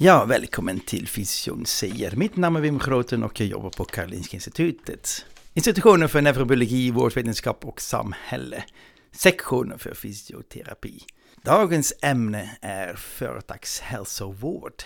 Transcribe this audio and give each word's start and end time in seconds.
Ja, 0.00 0.24
välkommen 0.24 0.80
till 0.80 1.08
Fysion 1.08 1.66
säger. 1.66 2.16
Mitt 2.16 2.36
namn 2.36 2.56
är 2.56 2.60
Wim 2.60 2.78
Groten 2.78 3.22
och 3.22 3.40
jag 3.40 3.48
jobbar 3.48 3.70
på 3.70 3.84
Karolinska 3.84 4.36
Institutet. 4.36 5.26
Institutionen 5.54 6.08
för 6.08 6.22
neurobiologi, 6.22 6.90
vårdvetenskap 6.90 7.64
och 7.64 7.80
samhälle. 7.80 8.64
Sektionen 9.12 9.78
för 9.78 9.94
fysioterapi. 9.94 11.02
Dagens 11.42 11.92
ämne 12.02 12.56
är 12.60 12.94
företagshälsovård. 12.94 14.82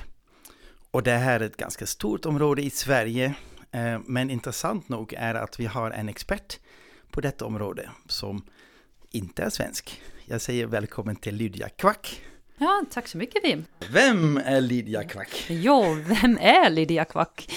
Och 0.91 1.03
det 1.03 1.17
här 1.17 1.41
är 1.41 1.45
ett 1.45 1.57
ganska 1.57 1.87
stort 1.87 2.27
område 2.27 2.63
i 2.63 2.71
Sverige. 2.71 3.35
Eh, 3.71 4.01
men 4.07 4.31
intressant 4.31 4.89
nog 4.89 5.15
är 5.19 5.35
att 5.35 5.61
vi 5.61 5.67
har 5.67 5.91
en 5.91 6.09
expert 6.09 6.59
på 7.11 7.21
detta 7.21 7.45
område 7.45 7.91
som 8.07 8.45
inte 9.11 9.43
är 9.43 9.51
svensk. 9.51 10.03
Jag 10.25 10.41
säger 10.41 10.67
välkommen 10.67 11.17
till 11.17 11.35
Lydia 11.35 11.69
Kvack. 11.69 12.23
Ja, 12.63 12.85
tack 12.91 13.09
så 13.09 13.19
mycket 13.19 13.45
Wim. 13.45 13.65
Vem 13.93 14.37
är 14.37 14.61
Lydia 14.61 15.05
Kvack? 15.05 15.51
Ja, 15.51 15.83
vem 16.07 16.39
är 16.41 16.71
Lydia 16.71 17.05
Kvack? 17.05 17.53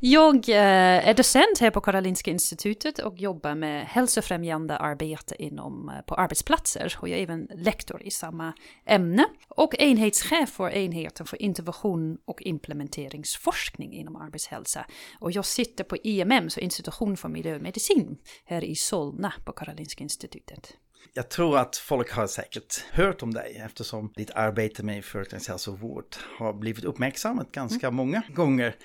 Jag 0.00 0.48
eh, 0.48 1.08
är 1.08 1.14
docent 1.14 1.58
här 1.60 1.70
på 1.70 1.80
Karolinska 1.80 2.30
Institutet 2.30 2.98
och 2.98 3.18
jobbar 3.18 3.54
med 3.54 3.86
hälsofrämjande 3.86 4.76
arbete 4.76 5.42
inom, 5.42 5.88
eh, 5.88 6.00
på 6.06 6.14
arbetsplatser. 6.14 6.96
Och 7.00 7.08
jag 7.08 7.18
är 7.18 7.22
även 7.22 7.48
lektor 7.54 8.02
i 8.02 8.10
samma 8.10 8.52
ämne 8.86 9.26
och 9.48 9.74
enhetschef 9.78 10.50
för 10.50 10.70
enheten 10.70 11.26
för 11.26 11.42
intervention 11.42 12.18
och 12.24 12.42
implementeringsforskning 12.42 13.92
inom 13.92 14.16
arbetshälsa. 14.16 14.86
Och 15.18 15.32
jag 15.32 15.44
sitter 15.44 15.84
på 15.84 15.96
IMM, 15.96 16.50
så 16.50 16.60
Institution 16.60 17.16
för 17.16 17.28
miljömedicin, 17.28 18.16
här 18.44 18.64
i 18.64 18.74
Solna 18.74 19.32
på 19.44 19.52
Karolinska 19.52 20.02
Institutet. 20.02 20.76
Jag 21.14 21.28
tror 21.28 21.58
att 21.58 21.76
folk 21.76 22.12
har 22.12 22.26
säkert 22.26 22.84
hört 22.92 23.22
om 23.22 23.34
dig 23.34 23.62
eftersom 23.64 24.12
ditt 24.16 24.30
arbete 24.30 24.82
med 24.82 25.04
företagshälsovård 25.04 26.04
har 26.38 26.52
blivit 26.52 26.84
uppmärksammat 26.84 27.52
ganska 27.52 27.86
mm. 27.86 27.96
många 27.96 28.22
gånger. 28.34 28.76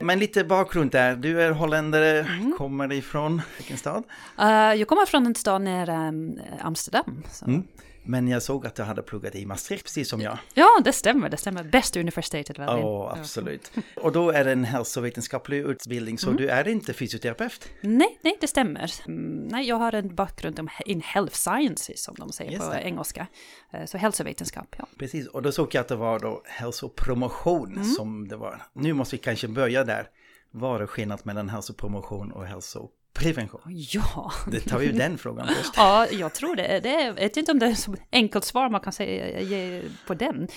Men 0.00 0.18
lite 0.18 0.44
bakgrund 0.44 0.90
där, 0.90 1.16
du 1.16 1.42
är 1.42 1.50
holländare, 1.50 2.18
mm. 2.18 2.52
kommer 2.58 2.92
ifrån 2.92 3.42
vilken 3.58 3.76
stad? 3.76 4.04
Uh, 4.40 4.46
jag 4.48 4.88
kommer 4.88 5.06
från 5.06 5.26
en 5.26 5.34
stad 5.34 5.62
nära 5.62 6.12
Amsterdam. 6.60 7.22
Mm. 7.46 7.66
Men 8.04 8.28
jag 8.28 8.42
såg 8.42 8.66
att 8.66 8.74
du 8.74 8.82
hade 8.82 9.02
pluggat 9.02 9.34
i 9.34 9.46
Maastricht, 9.46 9.84
precis 9.84 10.08
som 10.08 10.20
jag. 10.20 10.38
Ja, 10.54 10.80
det 10.84 10.92
stämmer. 10.92 11.28
Det 11.28 11.36
stämmer. 11.36 11.64
Bästa 11.64 12.00
universitetet 12.00 12.58
väl? 12.58 12.66
Ja, 12.66 13.16
absolut. 13.18 13.72
Och 13.96 14.12
då 14.12 14.30
är 14.30 14.44
det 14.44 14.52
en 14.52 14.64
hälsovetenskaplig 14.64 15.58
utbildning, 15.58 16.18
så 16.18 16.26
mm. 16.26 16.36
du 16.36 16.48
är 16.48 16.68
inte 16.68 16.92
fysioterapeut? 16.92 17.68
Nej, 17.80 18.18
nej, 18.22 18.36
det 18.40 18.46
stämmer. 18.46 18.92
Mm, 19.06 19.48
nej, 19.50 19.68
jag 19.68 19.76
har 19.76 19.92
en 19.92 20.14
bakgrund 20.14 20.68
in 20.86 21.00
health 21.00 21.34
sciences, 21.34 22.02
som 22.02 22.14
de 22.14 22.32
säger 22.32 22.58
på 22.58 22.74
engelska. 22.74 23.26
Eh, 23.72 23.84
så 23.84 23.98
hälsovetenskap, 23.98 24.74
ja. 24.78 24.86
Precis, 24.98 25.26
och 25.26 25.42
då 25.42 25.52
såg 25.52 25.74
jag 25.74 25.80
att 25.80 25.88
det 25.88 25.96
var 25.96 26.18
då 26.18 26.42
hälsopromotion 26.44 27.72
mm. 27.72 27.84
som 27.84 28.28
det 28.28 28.36
var. 28.36 28.62
Nu 28.72 28.92
måste 28.92 29.16
vi 29.16 29.22
kanske 29.22 29.48
börja 29.48 29.84
där. 29.84 30.08
Vad 30.50 30.82
är 30.82 30.86
skillnaden 30.86 31.22
mellan 31.24 31.48
hälsopromotion 31.48 32.32
och 32.32 32.46
hälso 32.46 32.88
Prevention? 33.22 33.60
Ja. 33.66 34.32
Det 34.50 34.60
tar 34.60 34.80
ju 34.80 34.92
den 34.92 35.18
frågan 35.18 35.46
först. 35.46 35.76
ja, 35.76 36.06
jag 36.10 36.34
tror 36.34 36.56
det. 36.56 36.80
det 36.82 36.88
är, 36.88 37.06
jag 37.06 37.14
vet 37.14 37.36
inte 37.36 37.52
om 37.52 37.58
det 37.58 37.66
är 37.66 37.70
ett 37.70 37.88
enkelt 38.12 38.44
svar 38.44 38.70
man 38.70 38.80
kan 38.80 38.92
säga 38.92 39.40
ge 39.40 39.82
på 40.06 40.14
den. 40.14 40.48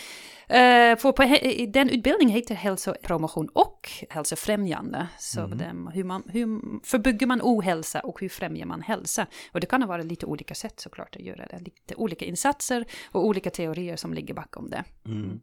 Uh, 0.49 0.97
för 0.97 1.11
på 1.11 1.23
den 1.71 1.89
utbildningen 1.89 2.35
heter 2.35 2.55
hälsopromotion 2.55 3.49
och 3.53 3.89
hälsofrämjande. 4.09 5.07
Så 5.19 5.41
mm. 5.41 5.57
den, 5.57 5.87
hur, 5.87 6.03
man, 6.03 6.23
hur 6.27 6.47
förbygger 6.85 7.27
man 7.27 7.41
ohälsa 7.43 7.99
och 7.99 8.21
hur 8.21 8.29
främjar 8.29 8.65
man 8.65 8.81
hälsa? 8.81 9.27
Och 9.51 9.59
det 9.59 9.67
kan 9.67 9.87
vara 9.87 10.03
lite 10.03 10.25
olika 10.25 10.55
sätt 10.55 10.79
såklart 10.79 11.15
att 11.15 11.21
göra 11.21 11.45
det. 11.45 11.59
Lite 11.59 11.95
olika 11.95 12.25
insatser 12.25 12.85
och 13.11 13.25
olika 13.25 13.49
teorier 13.49 13.95
som 13.95 14.13
ligger 14.13 14.33
bakom 14.33 14.69
det. 14.69 14.83
Mm. 15.05 15.39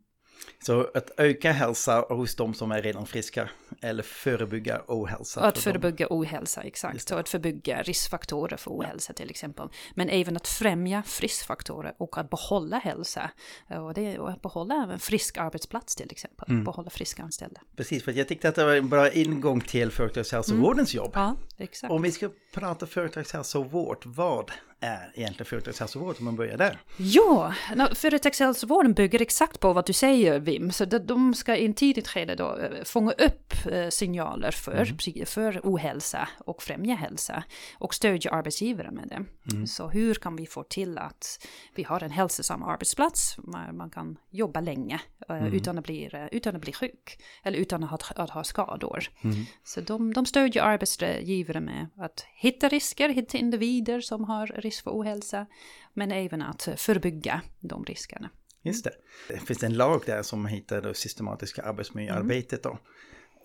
Så 0.62 0.90
att 0.94 1.10
öka 1.16 1.52
hälsa 1.52 2.00
hos 2.08 2.34
de 2.34 2.54
som 2.54 2.72
är 2.72 2.82
redan 2.82 3.06
friska 3.06 3.48
eller 3.80 4.02
förebygga 4.02 4.80
ohälsa. 4.86 5.40
Att 5.40 5.58
förebygga 5.58 6.06
dem. 6.08 6.18
ohälsa, 6.18 6.62
exakt. 6.62 7.10
Och 7.10 7.20
att 7.20 7.28
förebygga 7.28 7.82
riskfaktorer 7.82 8.56
för 8.56 8.70
ohälsa 8.70 9.12
till 9.12 9.30
exempel. 9.30 9.68
Men 9.94 10.08
även 10.08 10.36
att 10.36 10.48
främja 10.48 11.02
friskfaktorer 11.02 11.94
och 11.98 12.18
att 12.18 12.30
behålla 12.30 12.78
hälsa. 12.78 13.30
Och, 13.68 13.94
det, 13.94 14.18
och 14.18 14.30
att 14.30 14.42
behålla 14.42 14.74
en 14.92 14.98
frisk 14.98 15.38
arbetsplats 15.38 15.96
till 15.96 16.08
exempel. 16.10 16.50
Mm. 16.50 16.64
Behålla 16.64 16.90
friska 16.90 17.22
anställda. 17.22 17.60
Precis, 17.76 18.04
för 18.04 18.12
jag 18.12 18.28
tyckte 18.28 18.48
att 18.48 18.54
det 18.54 18.64
var 18.64 18.74
en 18.74 18.88
bra 18.88 19.10
ingång 19.10 19.60
till 19.60 19.90
företagshälsovårdens 19.90 20.94
mm. 20.94 21.04
jobb. 21.04 21.12
Ja, 21.14 21.36
exakt. 21.58 21.90
Om 21.90 22.02
vi 22.02 22.12
ska 22.12 22.30
prata 22.54 22.86
företagshälsovård, 22.86 24.02
vad 24.04 24.50
är 24.82 25.12
egentligen 25.14 25.46
företagshälsovård 25.46 26.16
om 26.18 26.24
man 26.24 26.36
börjar 26.36 26.56
där? 26.56 26.78
Ja, 26.96 27.54
företagshälsovården 27.94 28.92
bygger 28.92 29.22
exakt 29.22 29.60
på 29.60 29.72
vad 29.72 29.86
du 29.86 29.92
säger 29.92 30.40
Wim. 30.40 30.72
Så 30.72 30.84
de 30.84 31.34
ska 31.34 31.56
i 31.56 31.66
en 31.66 31.74
tidigt 31.74 32.08
skede 32.08 32.34
då 32.34 32.58
eh, 32.58 32.84
fånga 32.84 33.12
upp 33.12 33.54
eh, 33.72 33.88
signaler 33.88 34.50
för, 34.50 34.72
mm. 34.72 35.26
för 35.26 35.60
ohälsa 35.64 36.28
och 36.38 36.62
främja 36.62 36.94
hälsa 36.94 37.44
och 37.78 37.94
stödja 37.94 38.30
arbetsgivare 38.30 38.90
med 38.90 39.08
det. 39.08 39.24
Mm. 39.54 39.66
Så 39.66 39.88
hur 39.88 40.14
kan 40.14 40.36
vi 40.36 40.46
få 40.46 40.62
till 40.62 40.98
att 40.98 41.46
vi 41.74 41.82
har 41.82 42.02
en 42.02 42.10
hälsosam 42.10 42.62
arbetsplats, 42.62 43.36
där 43.36 43.72
man 43.72 43.90
kan 43.90 44.18
jobba 44.30 44.60
länge 44.60 45.00
mm. 45.28 45.52
utan, 45.52 45.78
att 45.78 45.84
bli, 45.84 46.28
utan 46.32 46.56
att 46.56 46.62
bli 46.62 46.72
sjuk 46.72 47.18
eller 47.42 47.58
utan 47.58 47.84
att 47.84 47.90
ha, 47.90 48.22
att 48.22 48.30
ha 48.30 48.44
skador. 48.44 49.04
Mm. 49.24 49.36
Så 49.64 49.80
de, 49.80 50.12
de 50.12 50.26
stödjer 50.26 50.62
arbetsgivare 50.62 51.60
med 51.60 51.86
att 51.96 52.26
hitta 52.34 52.68
risker, 52.68 53.08
hitta 53.08 53.38
individer 53.38 54.00
som 54.00 54.24
har 54.24 54.46
risker 54.46 54.71
risk 54.72 54.84
för 54.84 54.90
ohälsa, 54.90 55.46
men 55.94 56.12
även 56.12 56.42
att 56.42 56.68
förebygga 56.76 57.40
de 57.60 57.84
riskerna. 57.84 58.30
Just 58.62 58.84
det. 58.84 58.92
Det 59.28 59.38
finns 59.38 59.62
en 59.62 59.74
lag 59.74 60.02
där 60.06 60.22
som 60.22 60.46
heter 60.46 60.82
det 60.82 60.94
systematiska 60.94 61.62
arbetsmiljöarbetet. 61.62 62.62
Då. 62.62 62.78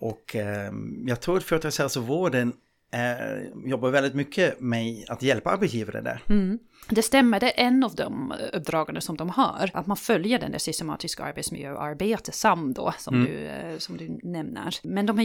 Och 0.00 0.36
eh, 0.36 0.72
jag 1.06 1.20
tror 1.20 1.36
att 1.36 1.44
företagshälsovården 1.44 2.52
eh, 2.92 3.68
jobbar 3.70 3.90
väldigt 3.90 4.14
mycket 4.14 4.60
med 4.60 5.04
att 5.08 5.22
hjälpa 5.22 5.50
arbetsgivare 5.50 6.00
där. 6.00 6.22
Mm. 6.28 6.58
Det 6.90 7.02
stämmer, 7.02 7.40
det 7.40 7.60
är 7.60 7.66
en 7.66 7.84
av 7.84 7.94
de 7.94 8.34
uppdragen 8.52 9.00
som 9.00 9.16
de 9.16 9.30
har. 9.30 9.70
Att 9.74 9.86
man 9.86 9.96
följer 9.96 10.38
den 10.38 10.52
där 10.52 10.58
systematiska 10.58 11.24
arbetsmiljöarbetet, 11.24 12.34
SAM 12.34 12.72
då, 12.72 12.92
som, 12.98 13.14
mm. 13.14 13.26
du, 13.26 13.46
eh, 13.46 13.78
som 13.78 13.96
du 13.96 14.18
nämner. 14.22 14.74
Men 14.82 15.06
de 15.06 15.22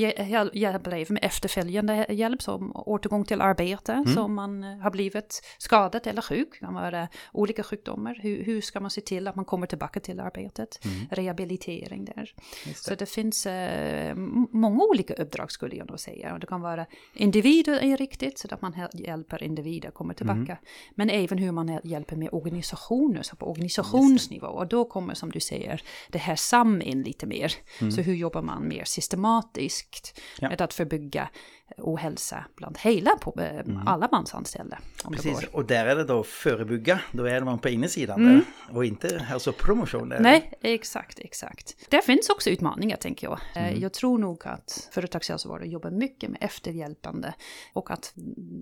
hjälper 0.54 0.92
även 0.92 1.14
med 1.14 1.24
efterföljande 1.24 2.06
hjälp, 2.10 2.42
som 2.42 2.72
återgång 2.76 3.26
till 3.26 3.42
arbete, 3.42 3.94
mm. 3.94 4.14
som 4.14 4.34
man 4.34 4.64
eh, 4.64 4.78
har 4.78 4.92
blivit 4.92 5.42
skadad 5.58 6.08
eller 6.08 6.22
sjuk. 6.22 6.48
Det 6.52 6.66
kan 6.66 6.74
vara 6.74 7.08
olika 7.32 7.64
sjukdomar. 7.64 8.20
Hur, 8.22 8.44
hur 8.44 8.62
ska 8.62 8.80
man 8.80 8.92
se 8.92 9.02
till 9.02 9.28
att 9.28 9.36
man 9.36 9.46
kommer 9.46 9.68
tillbaka 9.68 10.00
till 10.00 10.20
arbetet? 10.20 10.86
Mm. 10.86 10.98
Rehabilitering 11.12 12.06
där. 12.06 12.34
Det. 12.66 12.78
Så 12.78 12.96
det 12.96 13.06
finns 13.06 13.46
eh, 13.46 14.16
många 14.52 14.84
olika 14.84 15.14
uppdrag 15.14 15.52
skulle 15.52 15.76
jag 15.76 15.90
nog 15.90 16.00
säga. 16.00 16.38
Det 16.38 16.48
kan 16.48 16.62
vara 16.62 16.86
individer 17.14 17.84
är 17.84 17.98
riktigt, 17.98 18.40
så 18.40 18.48
att 18.52 18.62
man 18.62 18.88
hjälper 18.94 19.44
individer 19.44 19.90
att 19.90 19.96
komma 19.96 20.14
tillbaka. 20.14 20.40
Mm. 20.42 20.58
Men 20.96 21.10
även 21.10 21.38
hur 21.44 21.52
man 21.52 21.80
hjälper 21.84 22.16
med 22.16 22.30
organisationer, 22.32 23.22
så 23.24 23.36
på 23.36 23.50
organisationsnivå. 23.50 24.48
Och 24.48 24.68
då 24.68 24.86
kommer 24.86 25.14
som 25.14 25.32
du 25.32 25.40
säger 25.40 25.82
det 26.10 26.18
här 26.18 26.36
SAM 26.36 26.82
in 26.82 27.02
lite 27.02 27.26
mer. 27.26 27.54
Mm. 27.80 27.92
Så 27.92 28.02
hur 28.02 28.14
jobbar 28.14 28.42
man 28.42 28.68
mer 28.68 28.84
systematiskt 28.84 30.22
ja. 30.40 30.50
med 30.50 30.62
att 30.62 30.74
förbygga 30.74 31.30
ohälsa 31.78 32.46
bland 32.56 32.78
hela 32.78 33.12
på, 33.22 33.34
eh, 33.38 33.60
mm. 33.60 33.88
alla 33.88 34.10
mansanställda. 34.12 34.78
Precis, 35.12 35.44
och 35.52 35.66
där 35.66 35.86
är 35.86 35.96
det 35.96 36.04
då 36.04 36.24
förebygga, 36.24 37.00
då 37.12 37.26
är 37.26 37.42
man 37.42 37.60
på 37.60 37.70
insidan 37.70 38.22
mm. 38.22 38.34
där 38.34 38.76
och 38.78 38.86
inte 38.86 39.18
hälsopromotion. 39.18 40.10
Där. 40.10 40.20
Nej, 40.20 40.52
exakt, 40.62 41.20
exakt. 41.20 41.76
Det 41.90 42.02
finns 42.02 42.30
också 42.30 42.50
utmaningar 42.50 42.98
tänker 42.98 43.28
jag. 43.28 43.40
Eh, 43.56 43.68
mm. 43.68 43.82
Jag 43.82 43.94
tror 43.94 44.18
nog 44.18 44.48
att 44.48 44.90
företagshälsovården 44.92 45.72
jobbar 45.72 45.92
mycket 45.92 46.30
med 46.30 46.44
efterhjälpande 46.44 47.34
och 47.74 47.92
att 47.92 48.12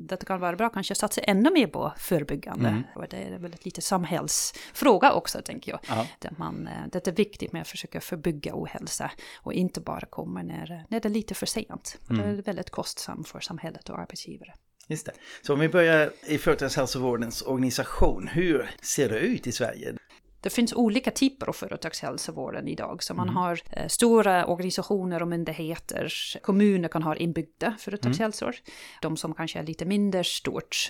det 0.10 0.26
kan 0.26 0.40
vara 0.40 0.56
bra 0.56 0.70
kanske 0.70 0.92
att 0.92 0.98
satsa 0.98 1.22
ännu 1.22 1.52
mer 1.52 1.68
på 1.68 1.94
förebyggande. 1.98 2.70
Mm. 2.70 2.84
Och 2.96 3.06
det 3.10 3.18
är 3.18 3.38
väl 3.38 3.56
lite 3.62 3.82
samhällsfråga 3.82 5.14
också 5.14 5.42
tänker 5.42 5.72
jag. 5.72 5.80
Ja. 5.88 6.08
Där 6.20 6.34
man, 6.38 6.68
eh, 6.68 6.74
det 6.92 7.08
är 7.08 7.12
viktigt 7.12 7.54
med 7.54 7.62
att 7.62 7.68
försöka 7.68 8.02
förebygga 8.02 8.52
ohälsa 8.56 9.12
och 9.38 9.54
inte 9.54 9.82
bara 9.82 10.06
komma 10.06 10.42
när, 10.42 10.86
när 10.90 11.00
det 11.00 11.08
är 11.08 11.10
lite 11.10 11.34
för 11.34 11.46
sent. 11.46 11.98
Mm. 12.10 12.22
Det 12.22 12.28
är 12.28 12.42
väldigt 12.42 12.70
kostsamt 12.70 13.01
kostsam 13.02 13.24
för 13.24 13.40
samhället 13.40 13.90
och 13.90 14.00
arbetsgivare. 14.00 14.54
Just 14.88 15.06
det. 15.06 15.14
Så 15.42 15.54
om 15.54 15.60
vi 15.60 15.70
börjar 15.70 16.12
i 16.28 16.38
företagshälsovårdens 16.38 17.42
organisation, 17.42 18.28
hur 18.28 18.70
ser 18.82 19.10
det 19.10 19.20
ut 19.20 19.48
i 19.48 19.52
Sverige? 19.52 19.96
Det 20.44 20.50
finns 20.50 20.74
olika 20.74 21.12
typer 21.12 21.50
av 21.50 21.54
företagshälsovården 21.54 22.68
idag. 22.68 23.04
Så 23.04 23.14
man 23.14 23.28
mm. 23.28 23.36
har 23.36 23.60
eh, 23.72 23.88
stora 23.88 24.46
organisationer 24.46 25.22
och 25.22 25.28
myndigheter. 25.28 26.14
Kommuner 26.42 26.90
kan 26.90 27.04
ha 27.04 27.16
inbyggda 27.16 27.76
företagshälsor. 27.80 28.48
Mm. 28.48 28.62
De 29.02 29.18
som 29.18 29.34
kanske 29.34 29.60
är 29.60 29.64
lite 29.64 29.86
mindre 29.86 30.24
stort, 30.24 30.90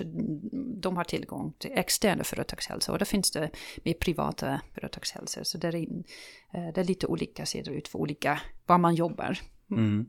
de 0.82 0.98
har 0.98 1.04
tillgång 1.04 1.54
till 1.60 1.72
externa 1.74 2.24
företagshälsor. 2.24 2.94
Och 2.94 3.00
då 3.00 3.06
finns 3.06 3.32
det 3.32 3.50
med 3.84 4.00
privata 4.00 4.62
företagshälsor. 4.74 5.44
Så 5.44 5.58
det 5.58 5.68
är, 5.68 5.76
eh, 5.76 6.74
det 6.74 6.82
är 6.82 6.84
lite 6.84 7.08
olika 7.08 7.46
ser 7.46 7.64
det 7.64 7.72
ut 7.72 7.88
för 7.88 8.00
olika, 8.00 8.42
var 8.66 8.78
man 8.78 8.96
jobbar. 8.96 9.40
Mm. 9.72 10.06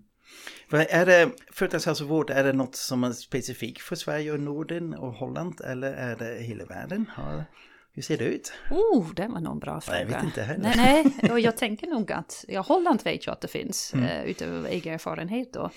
Är 0.70 1.06
det 1.06 1.30
företagshälsovård, 1.50 2.30
är 2.30 2.44
det 2.44 2.52
något 2.52 2.76
som 2.76 3.04
är 3.04 3.12
specifikt 3.12 3.82
för 3.82 3.96
Sverige 3.96 4.32
och 4.32 4.40
Norden 4.40 4.94
och 4.94 5.12
Holland 5.12 5.60
eller 5.60 5.92
är 5.92 6.16
det 6.16 6.42
hela 6.42 6.64
världen? 6.64 7.10
Har 7.14 7.44
Hur 7.92 8.02
ser 8.02 8.18
det 8.18 8.24
ut? 8.24 8.52
Oh, 8.70 9.14
det 9.14 9.28
var 9.28 9.40
nog 9.40 9.52
en 9.52 9.58
bra 9.58 9.80
fråga. 9.80 10.00
Jag 10.00 10.06
vet 10.06 10.22
inte 10.22 10.42
heller. 10.42 10.72
Nej, 10.76 11.12
nej, 11.22 11.30
och 11.30 11.40
jag 11.40 11.56
tänker 11.56 11.86
nog 11.86 12.12
att, 12.12 12.44
ja, 12.48 12.60
Holland 12.60 13.02
vet 13.04 13.26
jag 13.26 13.32
att 13.32 13.40
det 13.40 13.48
finns, 13.48 13.94
mm. 13.94 14.04
uh, 14.06 14.30
utöver 14.30 14.68
egen 14.68 14.94
erfarenhet 14.94 15.52
då. 15.52 15.70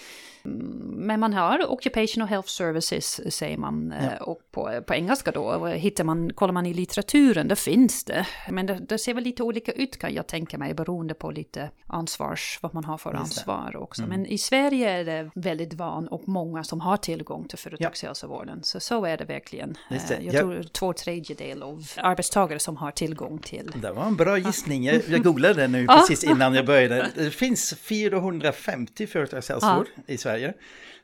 Men 0.46 1.20
man 1.20 1.34
har 1.34 1.72
Occupational 1.72 2.30
Health 2.30 2.48
Services 2.48 3.34
säger 3.36 3.58
man 3.58 3.94
ja. 4.02 4.12
Eh, 4.12 4.22
och 4.22 4.40
på, 4.52 4.82
på 4.88 4.94
engelska 4.94 5.32
då 5.32 5.66
hittar 5.68 6.04
man, 6.04 6.34
kollar 6.34 6.54
man 6.54 6.66
i 6.66 6.74
litteraturen, 6.74 7.48
det 7.48 7.56
finns 7.56 8.04
det. 8.04 8.28
Men 8.50 8.66
det, 8.66 8.74
det 8.74 8.98
ser 8.98 9.14
väl 9.14 9.24
lite 9.24 9.44
olika 9.44 9.72
ut 9.72 10.00
kan 10.00 10.14
jag 10.14 10.28
tänka 10.28 10.58
mig 10.58 10.74
beroende 10.74 11.14
på 11.14 11.32
lite 11.32 11.70
ansvars, 11.88 12.60
vad 12.62 12.74
man 12.74 12.86
har 12.86 12.98
för 12.98 13.14
ansvar 13.14 13.78
också. 13.78 14.02
Mm. 14.02 14.10
Men 14.10 14.26
i 14.26 14.38
Sverige 14.38 14.90
är 14.90 15.06
det 15.06 15.30
väldigt 15.36 15.74
van 15.74 16.08
och 16.08 16.28
många 16.28 16.64
som 16.64 16.82
har 16.82 16.98
tillgång 16.98 17.48
till 17.48 17.58
företagshälsovården. 17.58 18.64
Så 18.64 18.80
så 18.80 19.06
är 19.06 19.18
det 19.18 19.26
verkligen. 19.26 19.78
Det. 19.90 19.96
Eh, 19.96 20.26
jag 20.26 20.34
ja. 20.34 20.40
tror 20.40 20.64
två 20.64 20.94
tredjedel 20.94 21.64
av 21.64 21.88
arbetstagare 21.98 22.60
som 22.60 22.78
har 22.78 22.92
tillgång 22.92 23.40
till. 23.40 23.72
Det 23.82 23.92
var 23.92 24.06
en 24.06 24.16
bra 24.16 24.38
gissning. 24.38 24.86
Jag, 24.86 25.02
jag 25.08 25.24
googlade 25.24 25.68
nu 25.68 25.88
precis 26.00 26.24
innan 26.24 26.54
jag 26.54 26.66
började. 26.66 27.12
Det 27.16 27.32
finns 27.32 27.74
450 27.74 29.08
företagshälsovård 29.08 29.88
i 30.08 30.18
Sverige. 30.18 30.35
Sverige. 30.36 30.54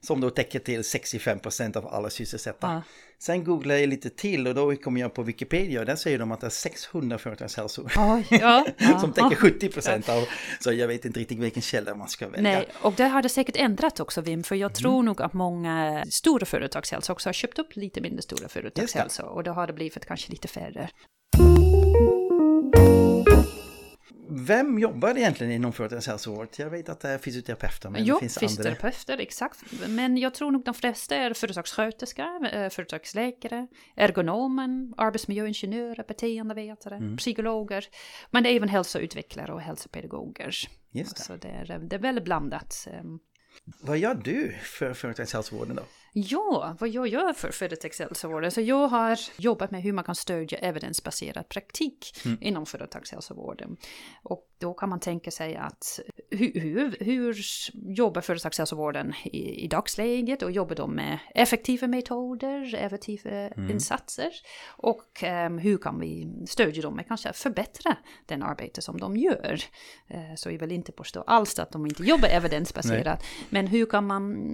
Som 0.01 0.21
då 0.21 0.29
täcker 0.29 0.59
till 0.59 0.83
65 0.83 1.39
procent 1.39 1.75
av 1.75 1.87
alla 1.87 2.09
sysselsatta. 2.09 2.67
Ja. 2.67 2.81
Sen 3.19 3.43
googlade 3.43 3.79
jag 3.79 3.89
lite 3.89 4.09
till 4.09 4.47
och 4.47 4.55
då 4.55 4.75
kom 4.75 4.97
jag 4.97 5.13
på 5.13 5.23
Wikipedia 5.23 5.79
och 5.79 5.85
där 5.85 5.95
säger 5.95 6.19
de 6.19 6.31
att 6.31 6.41
det 6.41 6.47
är 6.47 6.49
600 6.49 7.17
företagshälsor. 7.17 7.91
Ja, 7.95 8.23
ja, 8.29 8.99
som 8.99 9.13
täcker 9.13 9.35
70 9.35 9.69
procent 9.69 10.09
av, 10.09 10.23
så 10.59 10.73
jag 10.73 10.87
vet 10.87 11.05
inte 11.05 11.19
riktigt 11.19 11.39
vilken 11.39 11.61
källa 11.61 11.95
man 11.95 12.07
ska 12.07 12.27
välja. 12.27 12.41
Nej, 12.41 12.67
och 12.81 12.93
det 12.93 13.03
har 13.03 13.21
det 13.21 13.29
säkert 13.29 13.55
ändrat 13.55 13.99
också 13.99 14.21
Wim, 14.21 14.43
för 14.43 14.55
jag 14.55 14.71
mm. 14.71 14.75
tror 14.75 15.03
nog 15.03 15.21
att 15.21 15.33
många 15.33 16.05
stora 16.09 16.45
företagshälsor 16.45 17.13
också 17.13 17.29
har 17.29 17.33
köpt 17.33 17.59
upp 17.59 17.75
lite 17.75 18.01
mindre 18.01 18.21
stora 18.21 18.47
företagshälsor 18.49 19.25
och 19.25 19.43
då 19.43 19.51
har 19.51 19.67
det 19.67 19.73
blivit 19.73 20.05
kanske 20.05 20.31
lite 20.31 20.47
färre. 20.47 20.89
Vem 24.33 24.79
jobbar 24.79 25.17
egentligen 25.17 25.53
inom 25.53 25.73
företagshälsovård? 25.73 26.47
Jag 26.57 26.69
vet 26.69 26.89
att 26.89 26.99
det 26.99 27.09
är 27.09 27.17
fysioterapeuter, 27.17 27.89
men 27.89 28.05
jo, 28.05 28.15
det 28.15 28.19
finns 28.19 28.37
fysioterapeuter, 28.39 29.13
andra. 29.13 29.23
exakt. 29.23 29.59
Men 29.87 30.17
jag 30.17 30.33
tror 30.33 30.51
nog 30.51 30.63
de 30.63 30.73
flesta 30.73 31.15
är 31.15 31.33
företagssköterskor, 31.33 32.53
eh, 32.53 32.69
företagsläkare, 32.69 33.67
ergonomen, 33.95 34.93
arbetsmiljöingenjörer, 34.97 36.05
beteendevetare, 36.07 36.95
mm. 36.95 37.17
psykologer. 37.17 37.85
Men 38.31 38.43
det 38.43 38.49
är 38.49 38.55
även 38.55 38.69
hälsoutvecklare 38.69 39.53
och 39.53 39.61
hälsopedagoger. 39.61 40.55
Just 40.91 41.15
det. 41.15 41.23
Så 41.23 41.35
det 41.35 41.47
är, 41.47 41.79
det 41.79 41.95
är 41.95 41.99
väldigt 41.99 42.23
blandat. 42.23 42.87
Ehm. 42.91 43.19
Vad 43.81 43.97
gör 43.97 44.15
du 44.15 44.55
för 44.63 44.93
företagshälsovården 44.93 45.75
då? 45.75 45.83
Ja, 46.13 46.75
vad 46.79 46.89
jag 46.89 47.07
gör 47.07 47.33
för 47.33 47.51
företagshälsovården. 47.51 48.51
Så 48.51 48.61
jag 48.61 48.87
har 48.87 49.19
jobbat 49.37 49.71
med 49.71 49.81
hur 49.81 49.93
man 49.93 50.03
kan 50.03 50.15
stödja 50.15 50.57
evidensbaserad 50.57 51.49
praktik 51.49 52.21
mm. 52.25 52.37
inom 52.41 52.65
företagshälsovården. 52.65 53.77
Och 54.23 54.47
då 54.57 54.73
kan 54.73 54.89
man 54.89 54.99
tänka 54.99 55.31
sig 55.31 55.55
att 55.55 55.99
hur, 56.29 56.59
hur, 56.59 56.97
hur 56.99 57.37
jobbar 57.73 58.21
företagshälsovården 58.21 59.13
i, 59.23 59.63
i 59.63 59.67
dagsläget 59.67 60.41
och 60.41 60.51
jobbar 60.51 60.75
de 60.75 60.95
med 60.95 61.19
effektiva 61.35 61.87
metoder, 61.87 62.75
effektiva 62.75 63.29
mm. 63.29 63.71
insatser? 63.71 64.29
Och 64.67 65.23
um, 65.23 65.57
hur 65.57 65.77
kan 65.77 65.99
vi 65.99 66.29
stödja 66.47 66.81
dem 66.81 66.95
med 66.95 67.07
kanske 67.07 67.33
förbättra 67.33 67.97
den 68.25 68.43
arbete 68.43 68.81
som 68.81 68.99
de 68.99 69.17
gör? 69.17 69.59
Uh, 70.13 70.35
så 70.35 70.51
jag 70.51 70.59
vill 70.59 70.71
inte 70.71 70.91
påstå 70.91 71.21
alls 71.21 71.59
att 71.59 71.71
de 71.71 71.85
inte 71.85 72.03
jobbar 72.03 72.27
evidensbaserat, 72.31 73.23
men 73.49 73.67
hur 73.67 73.85
kan 73.85 74.07
man 74.07 74.51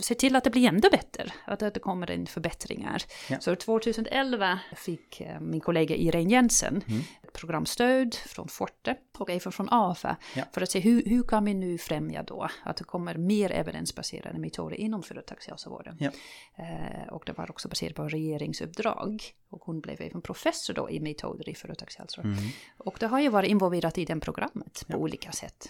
se 0.00 0.14
till 0.14 0.36
att 0.36 0.44
det 0.44 0.50
blir 0.50 0.73
ändå 0.74 0.88
bättre, 0.90 1.32
att 1.44 1.58
det 1.58 1.80
kommer 1.80 2.10
in 2.10 2.26
förbättringar. 2.26 3.02
Ja. 3.30 3.40
Så 3.40 3.56
2011 3.56 4.60
fick 4.76 5.20
eh, 5.20 5.40
min 5.40 5.60
kollega 5.60 5.96
Irene 5.96 6.30
Jensen 6.30 6.84
mm. 6.88 7.02
programstöd 7.32 8.14
från 8.14 8.48
Forte 8.48 8.96
och 9.18 9.30
även 9.30 9.52
från 9.52 9.68
AFA 9.70 10.16
ja. 10.36 10.44
för 10.52 10.60
att 10.60 10.70
se 10.70 10.80
hur, 10.80 11.02
hur 11.04 11.22
kan 11.22 11.44
vi 11.44 11.54
nu 11.54 11.78
främja 11.78 12.22
då 12.22 12.48
att 12.62 12.76
det 12.76 12.84
kommer 12.84 13.14
mer 13.14 13.52
evidensbaserade 13.52 14.38
metoder 14.38 14.76
inom 14.76 15.02
företagshälsovården. 15.02 15.96
Ja. 16.00 16.10
Eh, 16.56 17.08
och 17.08 17.22
det 17.26 17.32
var 17.32 17.50
också 17.50 17.68
baserat 17.68 17.94
på 17.94 18.08
regeringsuppdrag 18.08 19.22
och 19.50 19.62
hon 19.64 19.80
blev 19.80 20.02
även 20.02 20.22
professor 20.22 20.74
då 20.74 20.90
i 20.90 21.00
metoder 21.00 21.48
i 21.48 21.54
företagshälsovård. 21.54 22.26
Mm. 22.26 22.44
Och 22.78 22.96
det 23.00 23.06
har 23.06 23.20
ju 23.20 23.28
varit 23.28 23.50
involverat 23.50 23.98
i 23.98 24.04
det 24.04 24.20
programmet 24.20 24.84
på 24.88 24.98
olika 24.98 25.32
sätt. 25.32 25.68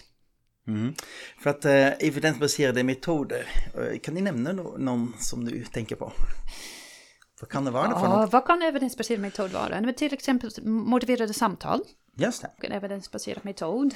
Mm. 0.67 0.93
För 1.39 1.49
att 1.49 1.65
eh, 1.65 2.07
evidensbaserade 2.07 2.83
metoder, 2.83 3.47
eh, 3.73 3.99
kan 3.99 4.13
ni 4.13 4.21
nämna 4.21 4.51
no 4.51 4.75
någon 4.77 5.13
som 5.19 5.45
du 5.45 5.65
tänker 5.65 5.95
på? 5.95 6.11
Vad 7.39 7.49
kan 7.49 7.65
det 7.65 7.71
vara 7.71 7.87
ja, 7.89 7.99
för 7.99 8.07
något? 8.07 8.33
Vad 8.33 8.45
kan 8.45 8.61
evidensbaserad 8.61 9.21
metod 9.21 9.51
vara? 9.51 9.93
Till 9.93 10.13
exempel 10.13 10.51
motiverade 10.63 11.33
samtal. 11.33 11.83
Just 12.15 12.41
det. 12.41 12.67
En 12.67 12.71
evidensbaserad 12.71 13.45
metod. 13.45 13.95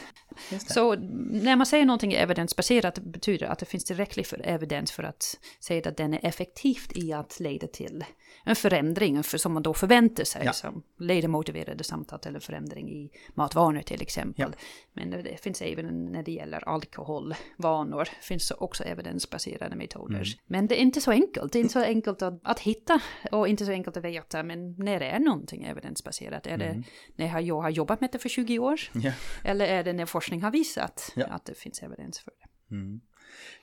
Så 0.67 0.95
när 0.95 1.55
man 1.55 1.65
säger 1.65 1.85
någonting 1.85 2.13
är 2.13 2.23
evidensbaserat 2.23 2.99
betyder 2.99 3.45
det 3.45 3.51
att 3.51 3.59
det 3.59 3.65
finns 3.65 3.83
tillräckligt 3.83 4.27
för 4.27 4.41
evidens 4.43 4.91
för 4.91 5.03
att 5.03 5.39
säga 5.59 5.89
att 5.89 5.97
den 5.97 6.13
är 6.13 6.25
effektivt 6.25 6.97
i 6.97 7.13
att 7.13 7.39
leda 7.39 7.67
till 7.67 8.05
en 8.43 8.55
förändring 8.55 9.23
för, 9.23 9.37
som 9.37 9.53
man 9.53 9.63
då 9.63 9.73
förväntar 9.73 10.23
sig. 10.23 10.41
Ja. 10.45 10.53
Som 10.53 10.83
leder 10.97 11.27
motiverade 11.27 11.83
samtal 11.83 12.19
eller 12.25 12.39
förändring 12.39 12.89
i 12.89 13.11
matvanor 13.33 13.81
till 13.81 14.01
exempel. 14.01 14.55
Ja. 14.57 14.65
Men 14.93 15.11
det 15.11 15.41
finns 15.41 15.61
även 15.61 16.05
när 16.05 16.23
det 16.23 16.31
gäller 16.31 16.69
alkoholvanor 16.69 18.09
finns 18.21 18.51
också 18.51 18.83
evidensbaserade 18.83 19.75
metoder. 19.75 20.15
Mm. 20.15 20.27
Men 20.45 20.67
det 20.67 20.79
är 20.79 20.81
inte 20.81 21.01
så 21.01 21.11
enkelt. 21.11 21.53
Det 21.53 21.59
är 21.59 21.61
inte 21.61 21.73
så 21.73 21.83
enkelt 21.83 22.21
att, 22.21 22.39
att 22.43 22.59
hitta 22.59 23.01
och 23.31 23.47
inte 23.47 23.65
så 23.65 23.71
enkelt 23.71 23.97
att 23.97 24.03
veta. 24.03 24.43
Men 24.43 24.75
när 24.75 25.01
är 25.01 25.19
någonting 25.19 25.63
evidensbaserat? 25.63 26.47
Är 26.47 26.57
det 26.57 26.65
mm. 26.65 26.83
när 27.15 27.41
jag 27.41 27.61
har 27.61 27.69
jobbat 27.69 28.01
med 28.01 28.08
det 28.11 28.19
för 28.19 28.29
20 28.29 28.59
år? 28.59 28.79
Ja. 28.93 29.11
Eller 29.43 29.65
är 29.65 29.83
det 29.83 29.93
när 29.93 30.05
forskning 30.05 30.41
har 30.43 30.51
visat 30.51 31.13
att 31.29 31.45
det 31.45 31.53
finns 31.53 31.83
evidens 31.83 32.19
för 32.19 32.31
det? 32.39 32.75
Mm. 32.75 33.01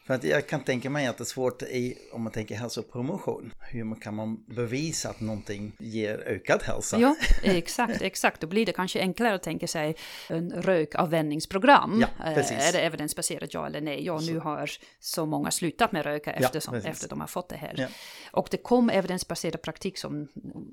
För 0.06 0.14
att 0.14 0.24
jag 0.24 0.46
kan 0.46 0.60
tänka 0.60 0.90
mig 0.90 1.06
att 1.06 1.18
det 1.18 1.22
är 1.22 1.24
svårt 1.24 1.62
i, 1.62 1.98
om 2.12 2.22
man 2.22 2.32
tänker 2.32 2.54
hälsopromotion. 2.54 3.52
Hur 3.60 4.00
kan 4.00 4.14
man 4.14 4.44
bevisa 4.46 5.10
att 5.10 5.20
någonting 5.20 5.72
ger 5.78 6.18
ökad 6.26 6.62
hälsa? 6.62 6.98
Ja, 6.98 7.16
exakt, 7.42 8.02
exakt. 8.02 8.40
Då 8.40 8.46
blir 8.46 8.66
det 8.66 8.72
kanske 8.72 9.00
enklare 9.00 9.34
att 9.34 9.42
tänka 9.42 9.66
sig 9.66 9.96
en 10.28 10.50
rökavvänjningsprogram. 10.52 12.00
Ja, 12.00 12.34
precis. 12.34 12.68
Är 12.68 12.72
det 12.72 12.80
evidensbaserat 12.80 13.54
ja 13.54 13.66
eller 13.66 13.80
nej? 13.80 14.04
Ja, 14.04 14.20
nu 14.20 14.38
har 14.38 14.70
så 15.00 15.26
många 15.26 15.50
slutat 15.50 15.92
med 15.92 16.04
röka 16.04 16.32
eftersom, 16.32 16.75
ja, 16.75 16.80
efter 16.80 17.08
de 17.08 17.20
har 17.20 17.26
fått 17.26 17.48
det 17.48 17.56
här. 17.56 17.75
Ja. 17.76 17.86
Och 18.32 18.48
det 18.50 18.56
kom 18.56 18.90
evidensbaserad 18.90 19.62
praktik 19.62 19.98
som 19.98 20.28